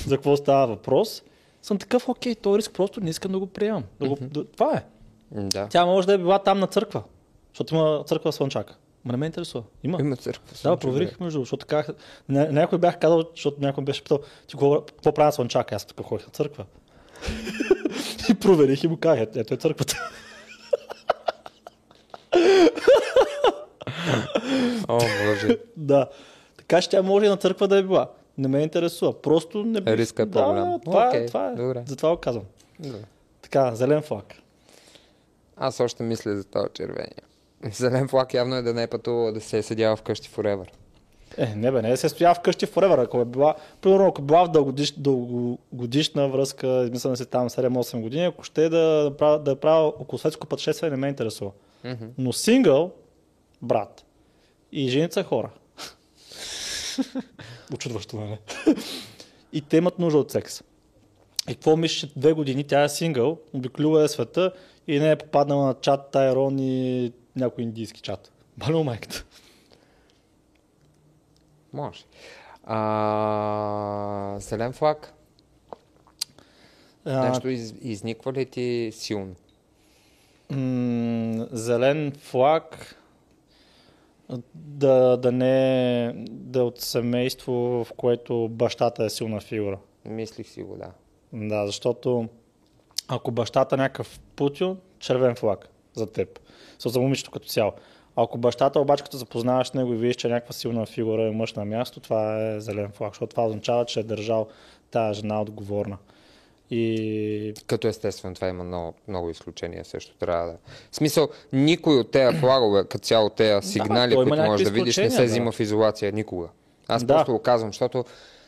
[0.06, 1.22] за какво става въпрос,
[1.62, 3.84] съм такъв, окей, този риск просто не искам да го приемам.
[4.00, 4.84] Да го, да, това е.
[5.30, 5.68] Да.
[5.68, 7.02] Тя може да е била там на църква,
[7.52, 8.74] защото има църква Слънчака.
[9.04, 9.64] Ма не ме интересува.
[9.84, 9.98] Има.
[10.00, 10.56] Има църква.
[10.62, 11.92] Да, проверих между, защото така,
[12.30, 15.74] ня- някой бях казал, защото някой беше питал, ти какво, какво правя Слънчака?
[15.74, 16.64] Аз тук ходих на църква.
[18.28, 20.10] и проверих и му казах, ето, ето е църквата.
[24.88, 25.58] О, боже.
[25.76, 26.06] да.
[26.56, 28.10] Така че тя може и на църква да е била.
[28.38, 29.22] Не ме интересува.
[29.22, 29.94] Просто не бих...
[29.94, 30.80] Риска е да, по-голям.
[30.80, 31.54] Това, Окей, е, това е.
[31.54, 31.82] добре.
[31.86, 32.44] Затова го казвам.
[32.78, 32.98] Да.
[33.42, 34.34] Така, зелен флаг.
[35.56, 37.22] Аз още мисля за този червения.
[37.72, 40.66] Зелен флаг явно е да не е пътувала да се е седяла вкъщи forever.
[41.36, 43.04] Е, не бе, не се стоява вкъщи forever.
[43.04, 48.00] Ако е била, примерно, ако е била в дългодиш, дългогодишна връзка, измисля си там 7-8
[48.00, 51.08] години, ако ще е да, да, правя, да е правя около светско пътешествие, не ме
[51.08, 51.50] интересува.
[51.84, 52.04] Мгм.
[52.18, 52.90] Но сингъл,
[53.62, 54.04] брат,
[54.72, 55.50] и жените са хора.
[57.74, 58.38] Очудващо, нали?
[59.52, 60.62] и те имат нужда от секс.
[61.48, 64.52] И какво мислиш, две години тя е сингъл, обиколила е света
[64.86, 68.32] и не е попаднала на чат Тайрон и някой индийски чат.
[68.56, 69.24] Бало майката.
[71.72, 72.04] Може.
[72.64, 75.12] А, зелен флаг.
[77.04, 79.34] А, Нещо из, изниква ли ти силно?
[80.50, 82.96] м- зелен флаг
[84.54, 87.52] да, да не да е от семейство,
[87.84, 89.78] в което бащата е силна фигура.
[90.04, 90.90] Мислих си го, да.
[91.32, 92.28] Да, защото
[93.08, 96.38] ако бащата е някакъв путил, червен флаг за теб.
[96.86, 97.72] За момичето като цяло.
[98.16, 101.30] Ако бащата обаче като запознаваш с него и видиш, че е някаква силна фигура и
[101.30, 104.48] мъж на място, това е зелен флаг, защото това означава, че е държал
[104.90, 105.98] тази жена отговорна.
[106.74, 110.56] И Като естествено, това има много, много изключения също трябва да.
[110.90, 114.86] В смисъл, никой от тези флагове, като цяло тези сигнали, има които можеш да видиш,
[114.86, 115.32] не се изключения, да.
[115.32, 116.48] взима в изолация никога.
[116.88, 117.14] Аз Да.
[117.14, 118.04] просто го казвам, защото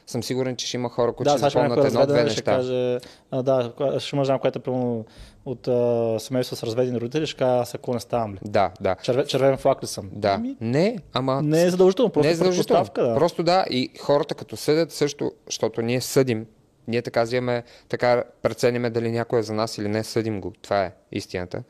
[0.06, 2.42] съм сигурен, че ще има хора, които да, ще някой едно-две неща.
[2.42, 2.98] каже,
[3.30, 5.04] а, да, ще има жена, която е примерно
[5.44, 8.38] от а, семейство с разведени родители, ще каже, аз ако не ставам ли.
[8.44, 8.96] Да, да.
[9.02, 10.10] Червен, червен флаг ли съм?
[10.12, 10.28] Да.
[10.28, 12.84] Ами, Не, ама не е задължително, просто не е задължително.
[12.94, 13.14] да.
[13.14, 16.46] Просто да, и хората като съдят също, защото ние съдим,
[16.88, 20.52] ние така взимаме, така прецениме дали някой е за нас или не, съдим го.
[20.62, 21.62] Това е истината.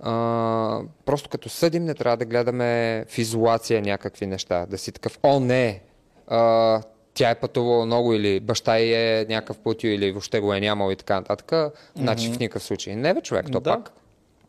[0.00, 4.66] А, просто като съдим, не трябва да гледаме в изолация някакви неща.
[4.66, 5.80] Да си такъв, о не,
[6.26, 6.82] а,
[7.14, 10.90] тя е пътувала много или баща й е някакъв пътю или въобще го е нямал
[10.92, 11.72] и така нататък.
[11.96, 12.96] Значи в никакъв случай.
[12.96, 13.70] Не бе човек, то Да.
[13.76, 13.92] пак.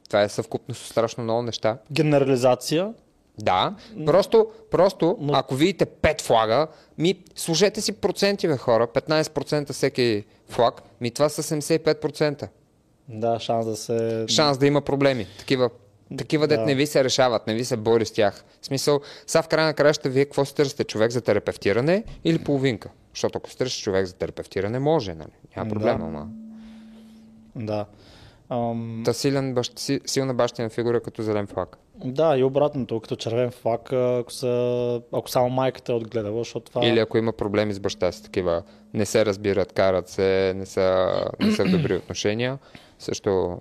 [0.08, 1.78] Това е съвкупност от страшно много неща.
[1.92, 2.94] Генерализация,
[3.38, 6.68] Да, просто, просто Но- ако видите 5 флага,
[6.98, 12.48] ми служете си проценти, бе хора, 15% всеки флаг, ми това са 75%.
[13.10, 14.26] да, шанс да се...
[14.28, 15.28] Шанс да има проблеми.
[15.40, 15.70] Такива,
[16.18, 16.66] такива дет Да.
[16.66, 18.44] не ви се решават, не ви се бори с тях.
[18.62, 20.84] В смисъл, са в края на краща, вие какво се търсите?
[20.84, 22.90] Човек за терапевтиране или половинка?
[23.14, 25.32] Защото ако се търсиш човек за терапевтиране, може, нали?
[25.56, 26.04] Няма проблем, Да.
[26.04, 26.28] ама.
[27.56, 27.86] Да.
[28.54, 31.78] Ам, Та силен бащ, си- силна бащина фигура като зелен флаг.
[31.96, 36.86] да, и обратното, като червен флаг, ако, са, ако само майката е отгледала, защото това...
[36.86, 38.64] Или ако има проблеми с баща си, такива
[38.94, 41.08] не се разбират, карат се, не са,
[41.40, 42.58] не са в добри отношения,
[43.00, 43.58] също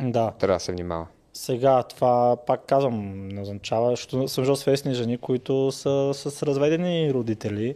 [0.00, 0.32] Да.
[0.38, 1.06] Трябва да се внимава.
[1.32, 7.14] Сега това пак казвам, не означава, защото съм виждал свестни жени, които са с разведени
[7.14, 7.74] родители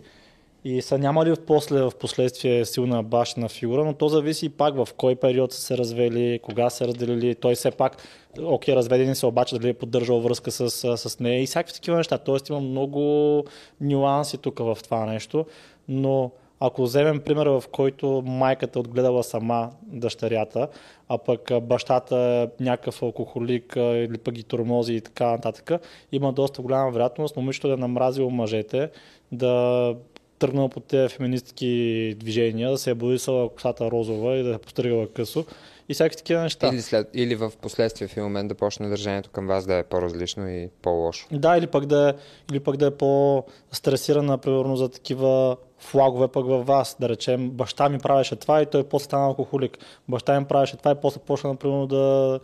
[0.64, 4.77] и са нямали в, после, в последствие силна бащина фигура, но то зависи и пак
[4.77, 7.35] в кой период са се развели, кога са разделили.
[7.35, 7.97] Той все пак,
[8.42, 12.18] окей, разведени са, обаче дали е поддържал връзка с, с нея и всякакви такива неща.
[12.18, 13.44] Тоест има много
[13.81, 15.47] нюанси тук в това нещо,
[15.88, 20.68] но ако вземем пример, в който майката е отгледала сама дъщерята,
[21.09, 25.71] а пък бащата е някакъв алкохолик или пък ги тормози и така нататък,
[26.12, 28.90] има доста голяма вероятност момичето да е намразило мъжете,
[29.33, 29.94] да
[30.38, 35.09] тръгнала по тези феминистки движения, да се е бодисала косата розова и да е постригала
[35.09, 35.44] късо
[35.88, 36.68] и всяки такива неща.
[36.68, 39.83] Или, след, или в последствие в един момент да почне държанието към вас да е
[39.83, 41.27] по-различно и по-лошо.
[41.33, 42.14] Да, или пък да е,
[42.53, 46.96] или пък да е по-стресирана, примерно за такива флагове пък във вас.
[47.01, 49.79] Да речем, баща ми правеше това и той после стана алкохолик.
[50.09, 52.40] Баща ми правеше това и после почна, например, да,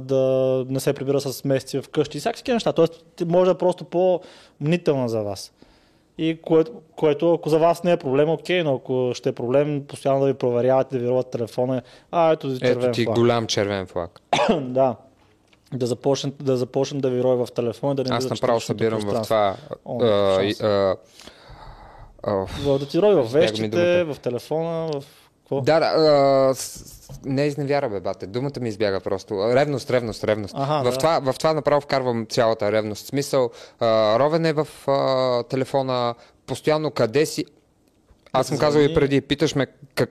[0.00, 2.16] да не се прибира с месеци вкъщи.
[2.18, 2.72] И всякакви неща.
[2.72, 5.52] Тоест, може да е просто по-мнителна за вас.
[6.18, 9.84] И което, което, ако за вас не е проблем, окей, но ако ще е проблем,
[9.88, 13.16] постоянно да ви проверяват, да ви роват телефона, а ето ти червен Ето ти флаг.
[13.16, 14.20] голям червен флаг.
[14.60, 14.96] да.
[15.74, 19.22] Да започне, да започне да ви рови в телефона, да не Аз направо събирам в
[19.22, 19.56] това.
[19.84, 20.06] О, а,
[20.62, 20.96] а,
[22.22, 25.04] а, В- Да ти рови в вещите, в телефона, в
[25.52, 25.60] какво?
[25.60, 26.54] Да, да, а,
[27.24, 28.26] не изневяра, бе, бате.
[28.26, 29.54] Думата ми избяга просто.
[29.54, 30.54] Ревност, ревност, ревност.
[30.58, 30.98] Аха, в, да.
[30.98, 33.04] това, в това направо вкарвам цялата ревност.
[33.04, 36.14] В смисъл, а, ровен е в а, телефона,
[36.46, 37.44] постоянно къде си.
[38.34, 39.66] Аз съм казал и преди, питаш ме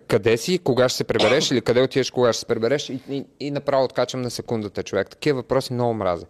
[0.07, 3.25] къде си, кога ще се прибереш или къде отидеш, кога ще се прибереш и, и,
[3.39, 5.09] и направо откачам на секундата човек.
[5.09, 6.25] Такива въпроси много мразя.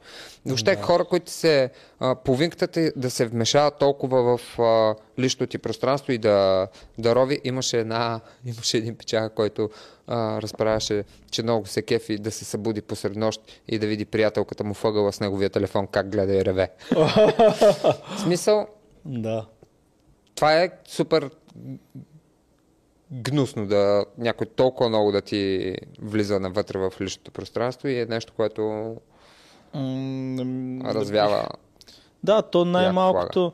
[0.46, 2.16] Въобще хора, които се а,
[2.96, 8.20] да се вмешават толкова в а, личното ти пространство и да, да рови, имаше, една,
[8.46, 9.70] имаше един печага, който
[10.08, 14.64] а, разправяше, че много се кефи да се събуди посред нощ и да види приятелката
[14.64, 16.70] му въгъла с неговия телефон как гледа и реве.
[16.96, 18.68] В смисъл,
[19.06, 19.46] Да.
[20.36, 21.30] това е супер
[23.12, 28.34] гнусно да някой толкова много да ти влиза навътре в личното пространство и е нещо,
[28.36, 28.96] което
[29.76, 31.48] не- развява.
[32.24, 33.54] Да, то най-малкото,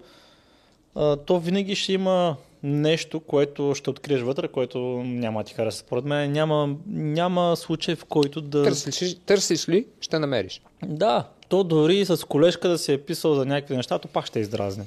[1.25, 5.77] то винаги ще има нещо, което ще откриеш вътре, което няма да ти хареса.
[5.77, 8.63] Според мен няма, няма случай, в който да...
[8.63, 10.62] Търсиш, търсиш ли, ще намериш.
[10.86, 14.39] Да, то дори с колежка да си е писал за някакви неща, то пак ще
[14.39, 14.83] издразни.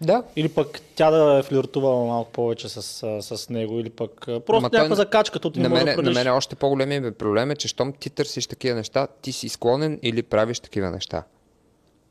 [0.00, 0.22] Да.
[0.36, 2.82] Или пък тя да е флиртувала малко повече с,
[3.22, 6.10] с него, или пък просто Ма той някаква на- закачка, не На мене, да на
[6.10, 9.98] мене още по-големия ми проблем е, че щом ти търсиш такива неща, ти си склонен
[10.02, 11.22] или правиш такива неща.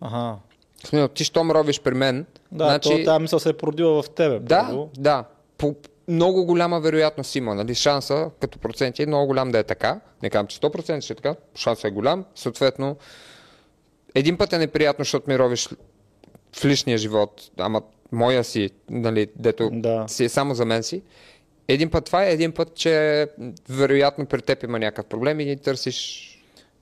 [0.01, 0.35] Ага.
[0.83, 3.03] Смисъл, ти щом робиш при мен, Да, значи...
[3.05, 4.39] тази мисъл се е породила в тебе.
[4.39, 4.89] Да, първо.
[4.97, 5.23] да.
[5.57, 5.75] По
[6.07, 7.55] много голяма вероятност има.
[7.55, 7.75] Нали?
[7.75, 9.99] Шанса като процент е много голям да е така.
[10.23, 11.35] Не казвам, че 100% ще е така.
[11.55, 12.25] Шансът е голям.
[12.35, 12.95] Съответно,
[14.15, 15.69] един път е неприятно, защото ми ровиш
[16.55, 20.05] в личния живот, ама моя си, нали, дето Да.
[20.07, 21.01] си е само за мен си.
[21.67, 23.27] Един път това е, един път, че
[23.69, 26.29] вероятно при теб има някакъв проблем и търсиш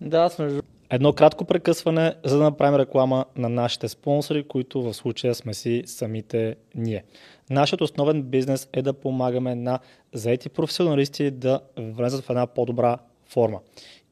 [0.02, 0.60] Да, сме...
[0.90, 5.84] Едно кратко прекъсване, за да направим реклама на нашите спонсори, които в случая сме си
[5.86, 7.04] самите ние.
[7.50, 9.80] Нашият основен бизнес е да помагаме на
[10.14, 12.98] заети професионалисти да влезат в една по-добра
[13.30, 13.60] форма.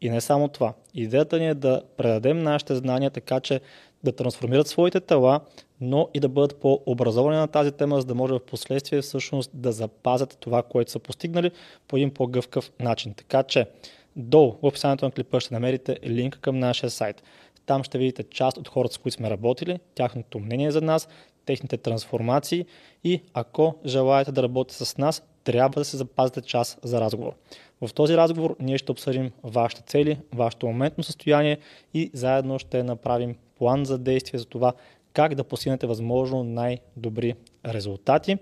[0.02, 0.74] И не само това.
[0.93, 3.62] Идеята ни е да предадем нашите знания така, че
[4.04, 5.40] да трансформират своите тела,
[5.82, 9.72] но и да бъдат по-образовани на тази тема, за да може в последствие всъщност да
[9.72, 11.52] запазят това, което са постигнали
[11.88, 13.14] по един по-гъвкав начин.
[13.14, 13.68] Така че
[14.16, 17.24] Долу в описанието на клипа ще намерите линк към нашия сайт.
[17.66, 21.08] Там ще видите част от хората, с които сме работили, тяхното мнение за нас,
[21.46, 22.66] техните трансформации
[23.04, 27.34] и ако желаете да работите с нас, трябва да се запазите час за разговор.
[27.82, 31.58] В този разговор ние ще обсъдим вашите цели, вашето моментно състояние
[31.94, 34.74] и заедно ще направим план за действие за това
[35.13, 37.34] как да постигнете възможно най-добри
[37.65, 38.38] резултати.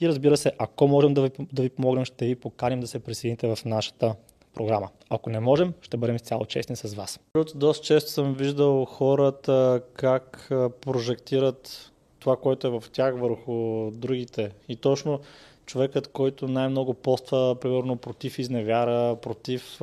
[0.00, 2.98] И разбира се, ако можем да ви, да ви помогнем, ще ви поканим да се
[2.98, 4.14] присъедините в нашата
[4.54, 4.88] програма.
[5.10, 7.20] Ако не можем, ще бъдем изцяло честни с вас.
[7.54, 10.48] Доста често съм виждал хората как
[10.80, 14.50] прожектират това, което е в тях върху другите.
[14.68, 15.20] И точно
[15.66, 19.80] човекът, който най-много поства, примерно против изневяра, против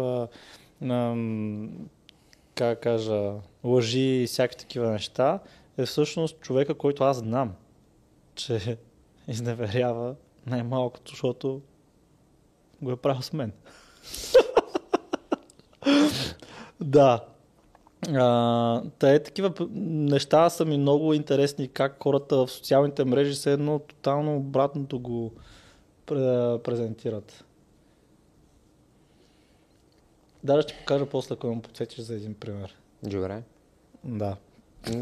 [2.56, 3.34] как кажа,
[3.64, 5.40] лъжи и всякакви такива неща,
[5.78, 7.54] е всъщност човека, който аз знам,
[8.36, 8.78] че
[9.28, 11.62] изневерява най-малкото, защото
[12.82, 13.52] го е правил с мен.
[16.82, 17.26] да.
[18.10, 23.54] А, та е такива неща са ми много интересни как хората в социалните мрежи се
[23.54, 25.32] едно тотално обратното го
[26.08, 27.46] пре- презентират.
[30.44, 32.76] Даже ще покажа после, ако ме подсетиш за един пример.
[33.04, 33.42] Добре.
[34.04, 34.36] Да.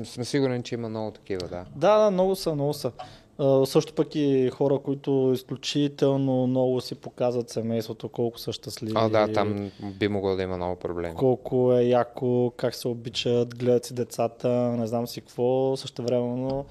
[0.03, 1.65] Съм сигурен, че има много такива, да.
[1.75, 2.91] Да, да, много са, много са.
[3.37, 8.93] А, също пък и хора, които изключително много си показват семейството, колко са щастливи.
[8.95, 11.15] А, да, там би могло да има много проблеми.
[11.15, 15.77] Колко е яко, как се обичат, гледат си децата, не знам си какво.
[15.77, 16.65] Също времено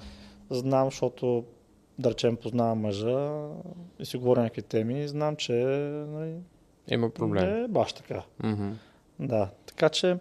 [0.49, 1.43] знам, защото
[1.99, 3.47] да речем познавам мъжа
[3.99, 5.53] и си говоря някакви теми, знам, че
[6.09, 6.33] нали,
[6.89, 7.61] Има проблем.
[7.61, 8.21] не баш така.
[8.43, 8.69] Мгм.
[9.19, 10.17] Да, така че,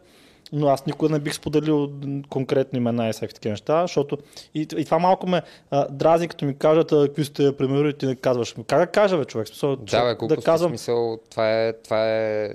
[0.52, 1.90] но аз никога не бих споделил
[2.28, 4.18] конкретни имена и всякакви такива неща, защото
[4.54, 8.14] и, и това малко ме а, дразни, като ми кажат, какви сте примери, ти не
[8.14, 8.54] казваш.
[8.66, 9.48] Как да кажа, бе, човек?
[9.48, 12.50] Смисъл, Да, бе, да казвам, смисъл, това е, това е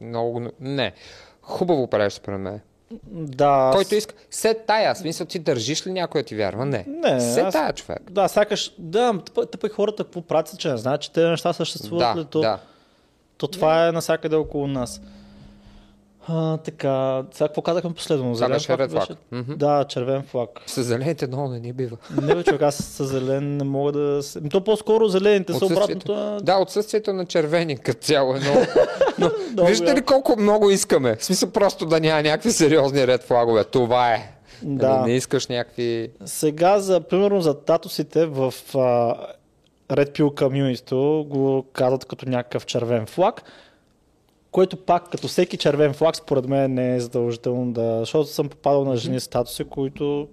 [0.00, 0.42] много...
[0.60, 0.92] Не,
[1.42, 2.60] хубаво правиш според мен.
[3.12, 6.66] да, Който иска, се тая, смисъл ти държиш ли някой ти вярва?
[6.66, 6.84] Не.
[6.88, 8.10] Не, се аз- тая, човек.
[8.10, 9.20] Да, сякаш, да,
[9.66, 12.58] и хората какво правят, че не знаят, че тези неща съществуват Да, ли, то, да.
[13.38, 15.00] То това е навсякъде около нас.
[16.28, 18.34] А, така, сега какво казахме последно?
[18.34, 19.08] Това беше флаг флаг.
[19.32, 19.52] Мгм.
[19.56, 20.50] Да, червен флаг.
[20.66, 21.96] С зелените много не ни бива.
[22.22, 24.20] Не бе, човек, аз с зелен не мога да...
[24.36, 26.38] Ами То по-скоро зелените са обратното.
[26.42, 28.58] Да, отсъствието на червени като цяло е много...
[29.18, 31.16] Но, Много виждате ли колко много искаме?
[31.16, 33.64] В смисъл просто да няма някакви сериозни ред флагове.
[33.64, 34.32] Това е.
[34.62, 34.88] Да.
[34.88, 36.10] Нали, Не искаш някакви...
[36.24, 39.14] Сега, за, примерно за татусите в а,
[39.90, 43.42] Red Pill Community го казват като някакъв червен флаг,
[44.50, 47.98] което пак, като всеки червен флаг, според мен не е задължително да...
[47.98, 50.28] Защото съм попадал на жени с татуси, които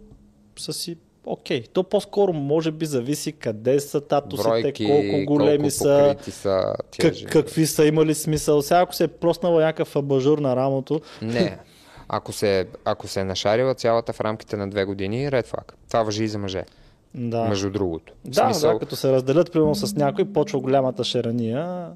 [0.60, 1.64] са си окей.
[1.74, 7.14] То по-скоро може би зависи къде са татусите, бройки, колко големи колко са, са как,
[7.14, 7.32] жени.
[7.32, 8.62] какви са имали смисъл.
[8.62, 11.58] Сега ако се е проснала някакъв абажур на рамото, Не.
[12.08, 15.74] Ако се, ако се е нашарила цялата в рамките на две години, ред флаг.
[15.88, 16.64] Това въжи и за мъже,
[17.16, 17.44] да.
[17.44, 18.14] между другото.
[18.26, 21.88] Да, смисъл, да, като се разделят примерно с някой, почва голямата шерания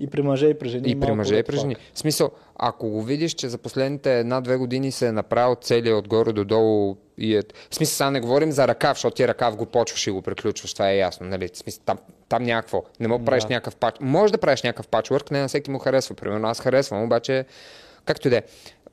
[0.00, 0.90] и при мъже и при жени.
[0.90, 1.76] И при мъже, и при жени.
[1.94, 6.32] В смисъл, ако го видиш, че за последните една-две години се е направил целият отгоре
[6.32, 7.42] до долу и е...
[7.70, 10.72] В смисъл, сега не говорим за ръкав, защото ти ръкав го почваш и го приключваш,
[10.72, 11.48] това е ясно, нали?
[11.54, 11.98] В смисъл, там,
[12.28, 12.82] там някакво.
[13.00, 13.94] Не мога да правиш някакъв пач.
[14.00, 16.14] Може да правиш някакъв пачворк, не на всеки му харесва.
[16.14, 17.44] Примерно аз харесвам, обаче,
[18.04, 18.42] както и да е.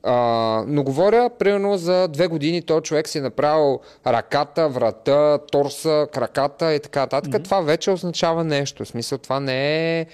[0.08, 6.08] А, но говоря, примерно, за две години този човек си е направил ръката, врата, торса,
[6.12, 7.32] краката и така нататък.
[7.32, 7.44] Mm-hmm.
[7.44, 8.84] Това вече означава нещо.
[8.84, 10.06] В смисъл, това не е...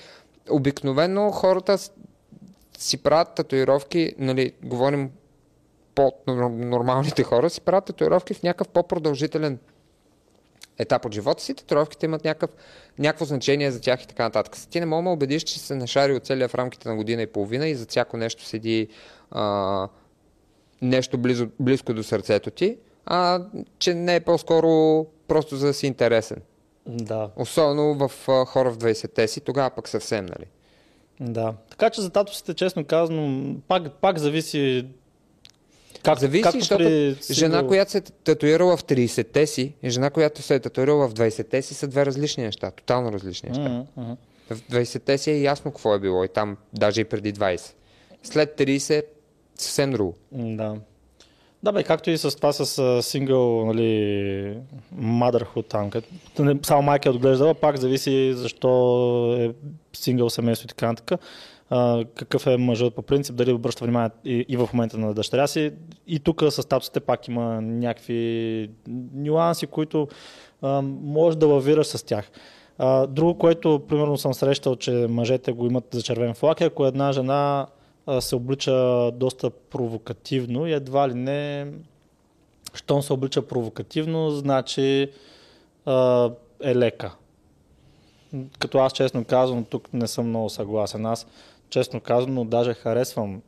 [0.50, 1.78] Обикновено хората
[2.78, 5.10] си правят татуировки, нали, говорим
[5.94, 9.58] по нормалните хора, си правят татуировки в някакъв по-продължителен
[10.78, 12.50] етап от живота си, татуировките имат някакъв,
[12.98, 14.56] някакво значение за тях и така нататък.
[14.70, 17.26] Ти не мога да убедиш, че се нашари от целия в рамките на година и
[17.26, 18.88] половина и за всяко нещо седи
[19.32, 19.88] а,
[20.82, 22.76] нещо близо, близко до сърцето ти,
[23.06, 23.40] а
[23.78, 26.42] че не е по-скоро просто за да си интересен.
[26.86, 30.46] Да, Особено в а, хора в 20-те си, тогава пък съвсем, нали?
[31.20, 31.54] да.
[31.70, 34.86] Така че за татусите, честно казано, пак, пак зависи
[36.02, 40.10] как, Зависи, както защото при жена, която се е татуирала в 30-те си и жена,
[40.10, 43.84] която се е татуирала в 20-те си са две различни неща, тотално различни неща.
[43.96, 44.12] Мгм.
[44.50, 47.72] В 20-те си е ясно какво е било и там, даже и преди 20.
[48.22, 49.04] След 30
[49.56, 50.14] съвсем друго.
[50.32, 50.76] Да.
[51.62, 54.58] Да, бе, както и с това с сингъл, нали,
[54.96, 55.90] motherhood там,
[56.38, 59.52] не, само майка е отглеждала, пак зависи защо е
[59.92, 61.20] сингъл семейство и така нататък.
[62.14, 65.72] Какъв е мъжът по принцип, дали обръща внимание и, и в момента на дъщеря си.
[66.06, 68.70] И тук с статусите пак има някакви
[69.14, 70.08] нюанси, които
[70.62, 72.30] а, може да лавираш с тях.
[72.78, 76.86] А, друго, което примерно съм срещал, че мъжете го имат за червен флаг, е ако
[76.86, 77.66] една жена
[78.20, 78.72] се облича
[79.10, 81.66] доста провокативно и едва ли не,
[82.74, 85.10] щом се облича провокативно, значи
[86.60, 87.12] е лека.
[88.58, 91.06] Като аз честно казвам, тук не съм много съгласен.
[91.06, 91.26] Аз
[91.70, 93.42] честно казано даже харесвам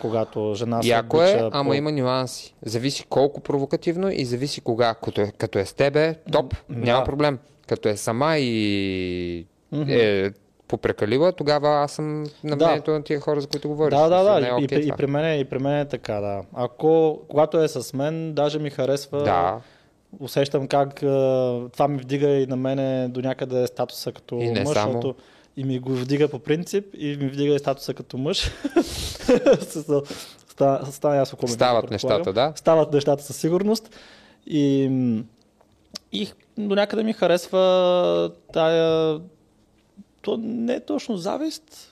[0.00, 2.54] когато жена се Яко облича е, ама по- има нюанси.
[2.62, 4.94] Зависи колко провокативно и зависи кога.
[4.94, 6.76] Като е, като е с тебе, топ, Да.
[6.76, 7.38] няма проблем.
[7.68, 9.84] Като е сама и Мгм.
[9.88, 10.30] е
[10.72, 12.56] попрекалила, тогава аз съм на Да.
[12.56, 13.94] мнението на тия хора, за които говориш.
[13.94, 14.40] Да, да, да.
[14.40, 16.42] не е и, окей и, и, при мен, е- и при мен е така, да.
[16.54, 19.60] Ако, когато е с мен, даже ми харесва, Да,
[20.20, 20.94] усещам как
[21.68, 24.92] това ми вдига и на мене до някъде статуса като И не мъж, само.
[24.92, 25.14] защото
[25.56, 28.50] и ми го вдига по принцип и ми вдига и статуса като мъж.
[30.48, 32.52] Става, става ясно ми стават нещата, да.
[32.56, 33.90] Стават нещата със сигурност.
[34.46, 34.90] И,
[36.12, 39.18] и до някъде ми харесва тая...
[40.22, 41.88] То не е точно завист.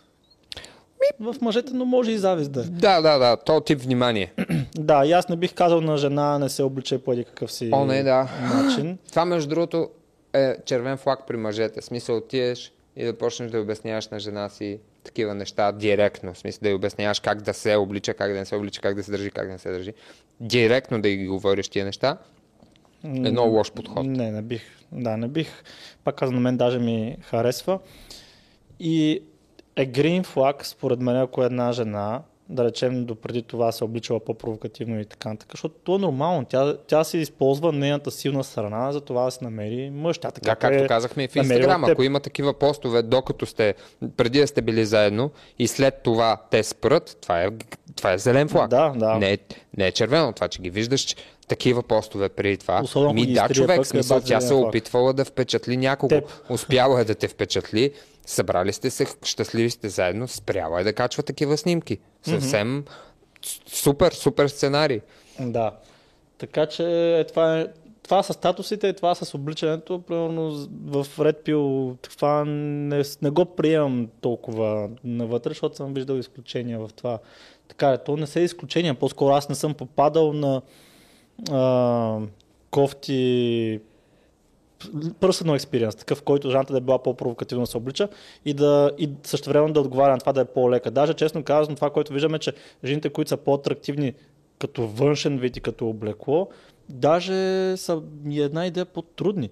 [1.20, 2.64] В мъжете, но може и завист да е.
[2.64, 4.32] Да, да, да, то тип внимание.
[4.74, 7.70] Да, и аз не бих казал на жена не се обличай по един какъв си
[7.72, 8.28] О, не, да.
[8.54, 8.98] начин.
[9.10, 9.90] Това, между другото,
[10.32, 11.80] е червен флаг при мъжете.
[11.80, 16.38] В смисъл, отиеш и да почнеш да обясняваш на жена си такива неща директно, в
[16.38, 19.02] смисъл да й обясняваш как да се облича, как да не се облича, как да
[19.02, 19.94] се държи, как да не се държи.
[20.40, 22.16] Директно да ги говориш тия неща
[23.04, 24.06] е много лош подход.
[24.06, 24.62] Не, не бих.
[24.92, 25.62] Да, не бих.
[26.04, 27.78] Пак казвам, на мен даже ми харесва.
[28.80, 29.22] И
[29.76, 35.00] е green flag, според мен, ако една жена, да речем, допреди това се обличала по-провокативно
[35.00, 36.44] и така нататък, защото то е нормално.
[36.44, 40.18] Тя, тя си използва нейната силна страна, за това да се намери мъж.
[40.18, 43.74] Тя така Да, както е казахме и в Инстаграм, ако има такива постове, докато сте,
[44.16, 47.48] преди да сте били заедно и след това те спрат, това е,
[47.96, 48.70] това е зелен флаг.
[48.70, 49.18] Да, да.
[49.18, 49.38] Не, е,
[49.76, 51.16] не е червено, това, че ги виждаш,
[51.50, 52.80] такива постове преди това.
[52.82, 56.08] Особено Ми да, човек, смисъл, е тя се е опитвала да впечатли някого.
[56.08, 56.24] Теб.
[56.50, 57.92] Успяла е да те впечатли,
[58.26, 61.98] събрали сте се, щастливи сте заедно, спряла е да качва такива снимки.
[62.22, 62.84] Съвсем
[63.44, 65.00] с- супер, супер сценарий.
[65.40, 65.72] Да.
[66.38, 67.66] Така че е, това е
[68.02, 70.50] това с статусите, това с обличането, примерно
[70.84, 76.90] в Red Pill, това не, не го приемам толкова навътре, защото съм виждал изключения в
[76.96, 77.18] това.
[77.68, 80.62] Така е, то не са изключения, по-скоро аз не съм попадал на
[81.50, 82.18] а,
[82.70, 83.80] кофти
[85.20, 88.08] personal experience, такъв, който жената да е била по-провокативно да се облича
[88.44, 90.90] и, да, и също време да отговаря на това да е по-лека.
[90.90, 92.52] Даже честно казвам, това, което виждаме, че
[92.84, 94.14] жените, които са по-атрактивни
[94.58, 96.48] като външен вид и като облекло,
[96.88, 99.50] даже са една идея по-трудни.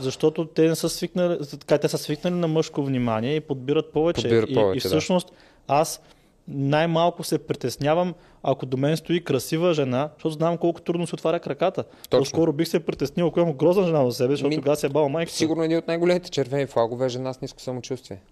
[0.00, 4.22] Защото те не са свикнали, така, те са свикнали на мъжко внимание и подбират повече.
[4.22, 4.88] Подбират и, повече, и да.
[4.88, 5.32] всъщност
[5.68, 6.02] аз
[6.48, 11.40] най-малко се притеснявам, ако до мен стои красива жена, защото знам колко трудно се отваря
[11.40, 11.84] краката.
[12.10, 14.90] По-скоро бих се притеснил, ако имам грозна жена в себе, защото Ми, тогава се е
[14.90, 15.32] бал майка.
[15.32, 18.22] Сигурно един от най-големите червени флагове е жена с ниско самочувствие.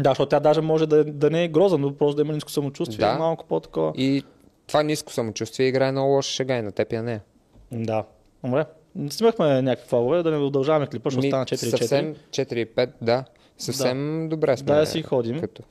[0.00, 2.50] Да, защото тя даже може да, да не е грозна, но просто да има ниско
[2.50, 3.06] самочувствие.
[3.06, 3.18] Да.
[3.18, 3.92] Малко по-такова.
[3.96, 4.22] И
[4.66, 7.20] това ниско самочувствие играе много лоша шега и на теб и на нея.
[7.72, 8.04] Да.
[8.44, 8.64] Добре.
[9.10, 11.56] Снимахме някакви фалове, да не удължаваме клипа, ще остана 4-4.
[11.56, 13.24] Съвсем 4-5, да.
[13.58, 14.66] Съвсем добре сме.
[14.66, 15.40] Да, да си ходим.
[15.40, 15.62] Като...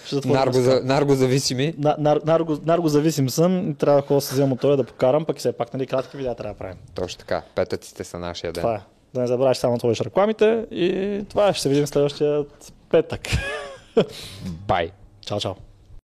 [0.00, 1.74] Защото Наргоза, наргозависими.
[1.78, 5.52] На- нар- нарго- Наргозависим съм трябва да да си взема мотора да покарам, пък все
[5.52, 6.76] пак нали, кратки видеа трябва да правим.
[6.94, 7.42] Точно така.
[7.54, 8.62] Петъците са нашия ден.
[8.62, 8.80] Това е.
[9.14, 11.52] Да не забравяш само да рекламите и това.
[11.52, 12.44] Ще се видим следващия
[12.90, 13.20] петък.
[14.66, 14.90] Бай.
[15.26, 15.54] Чао, чао.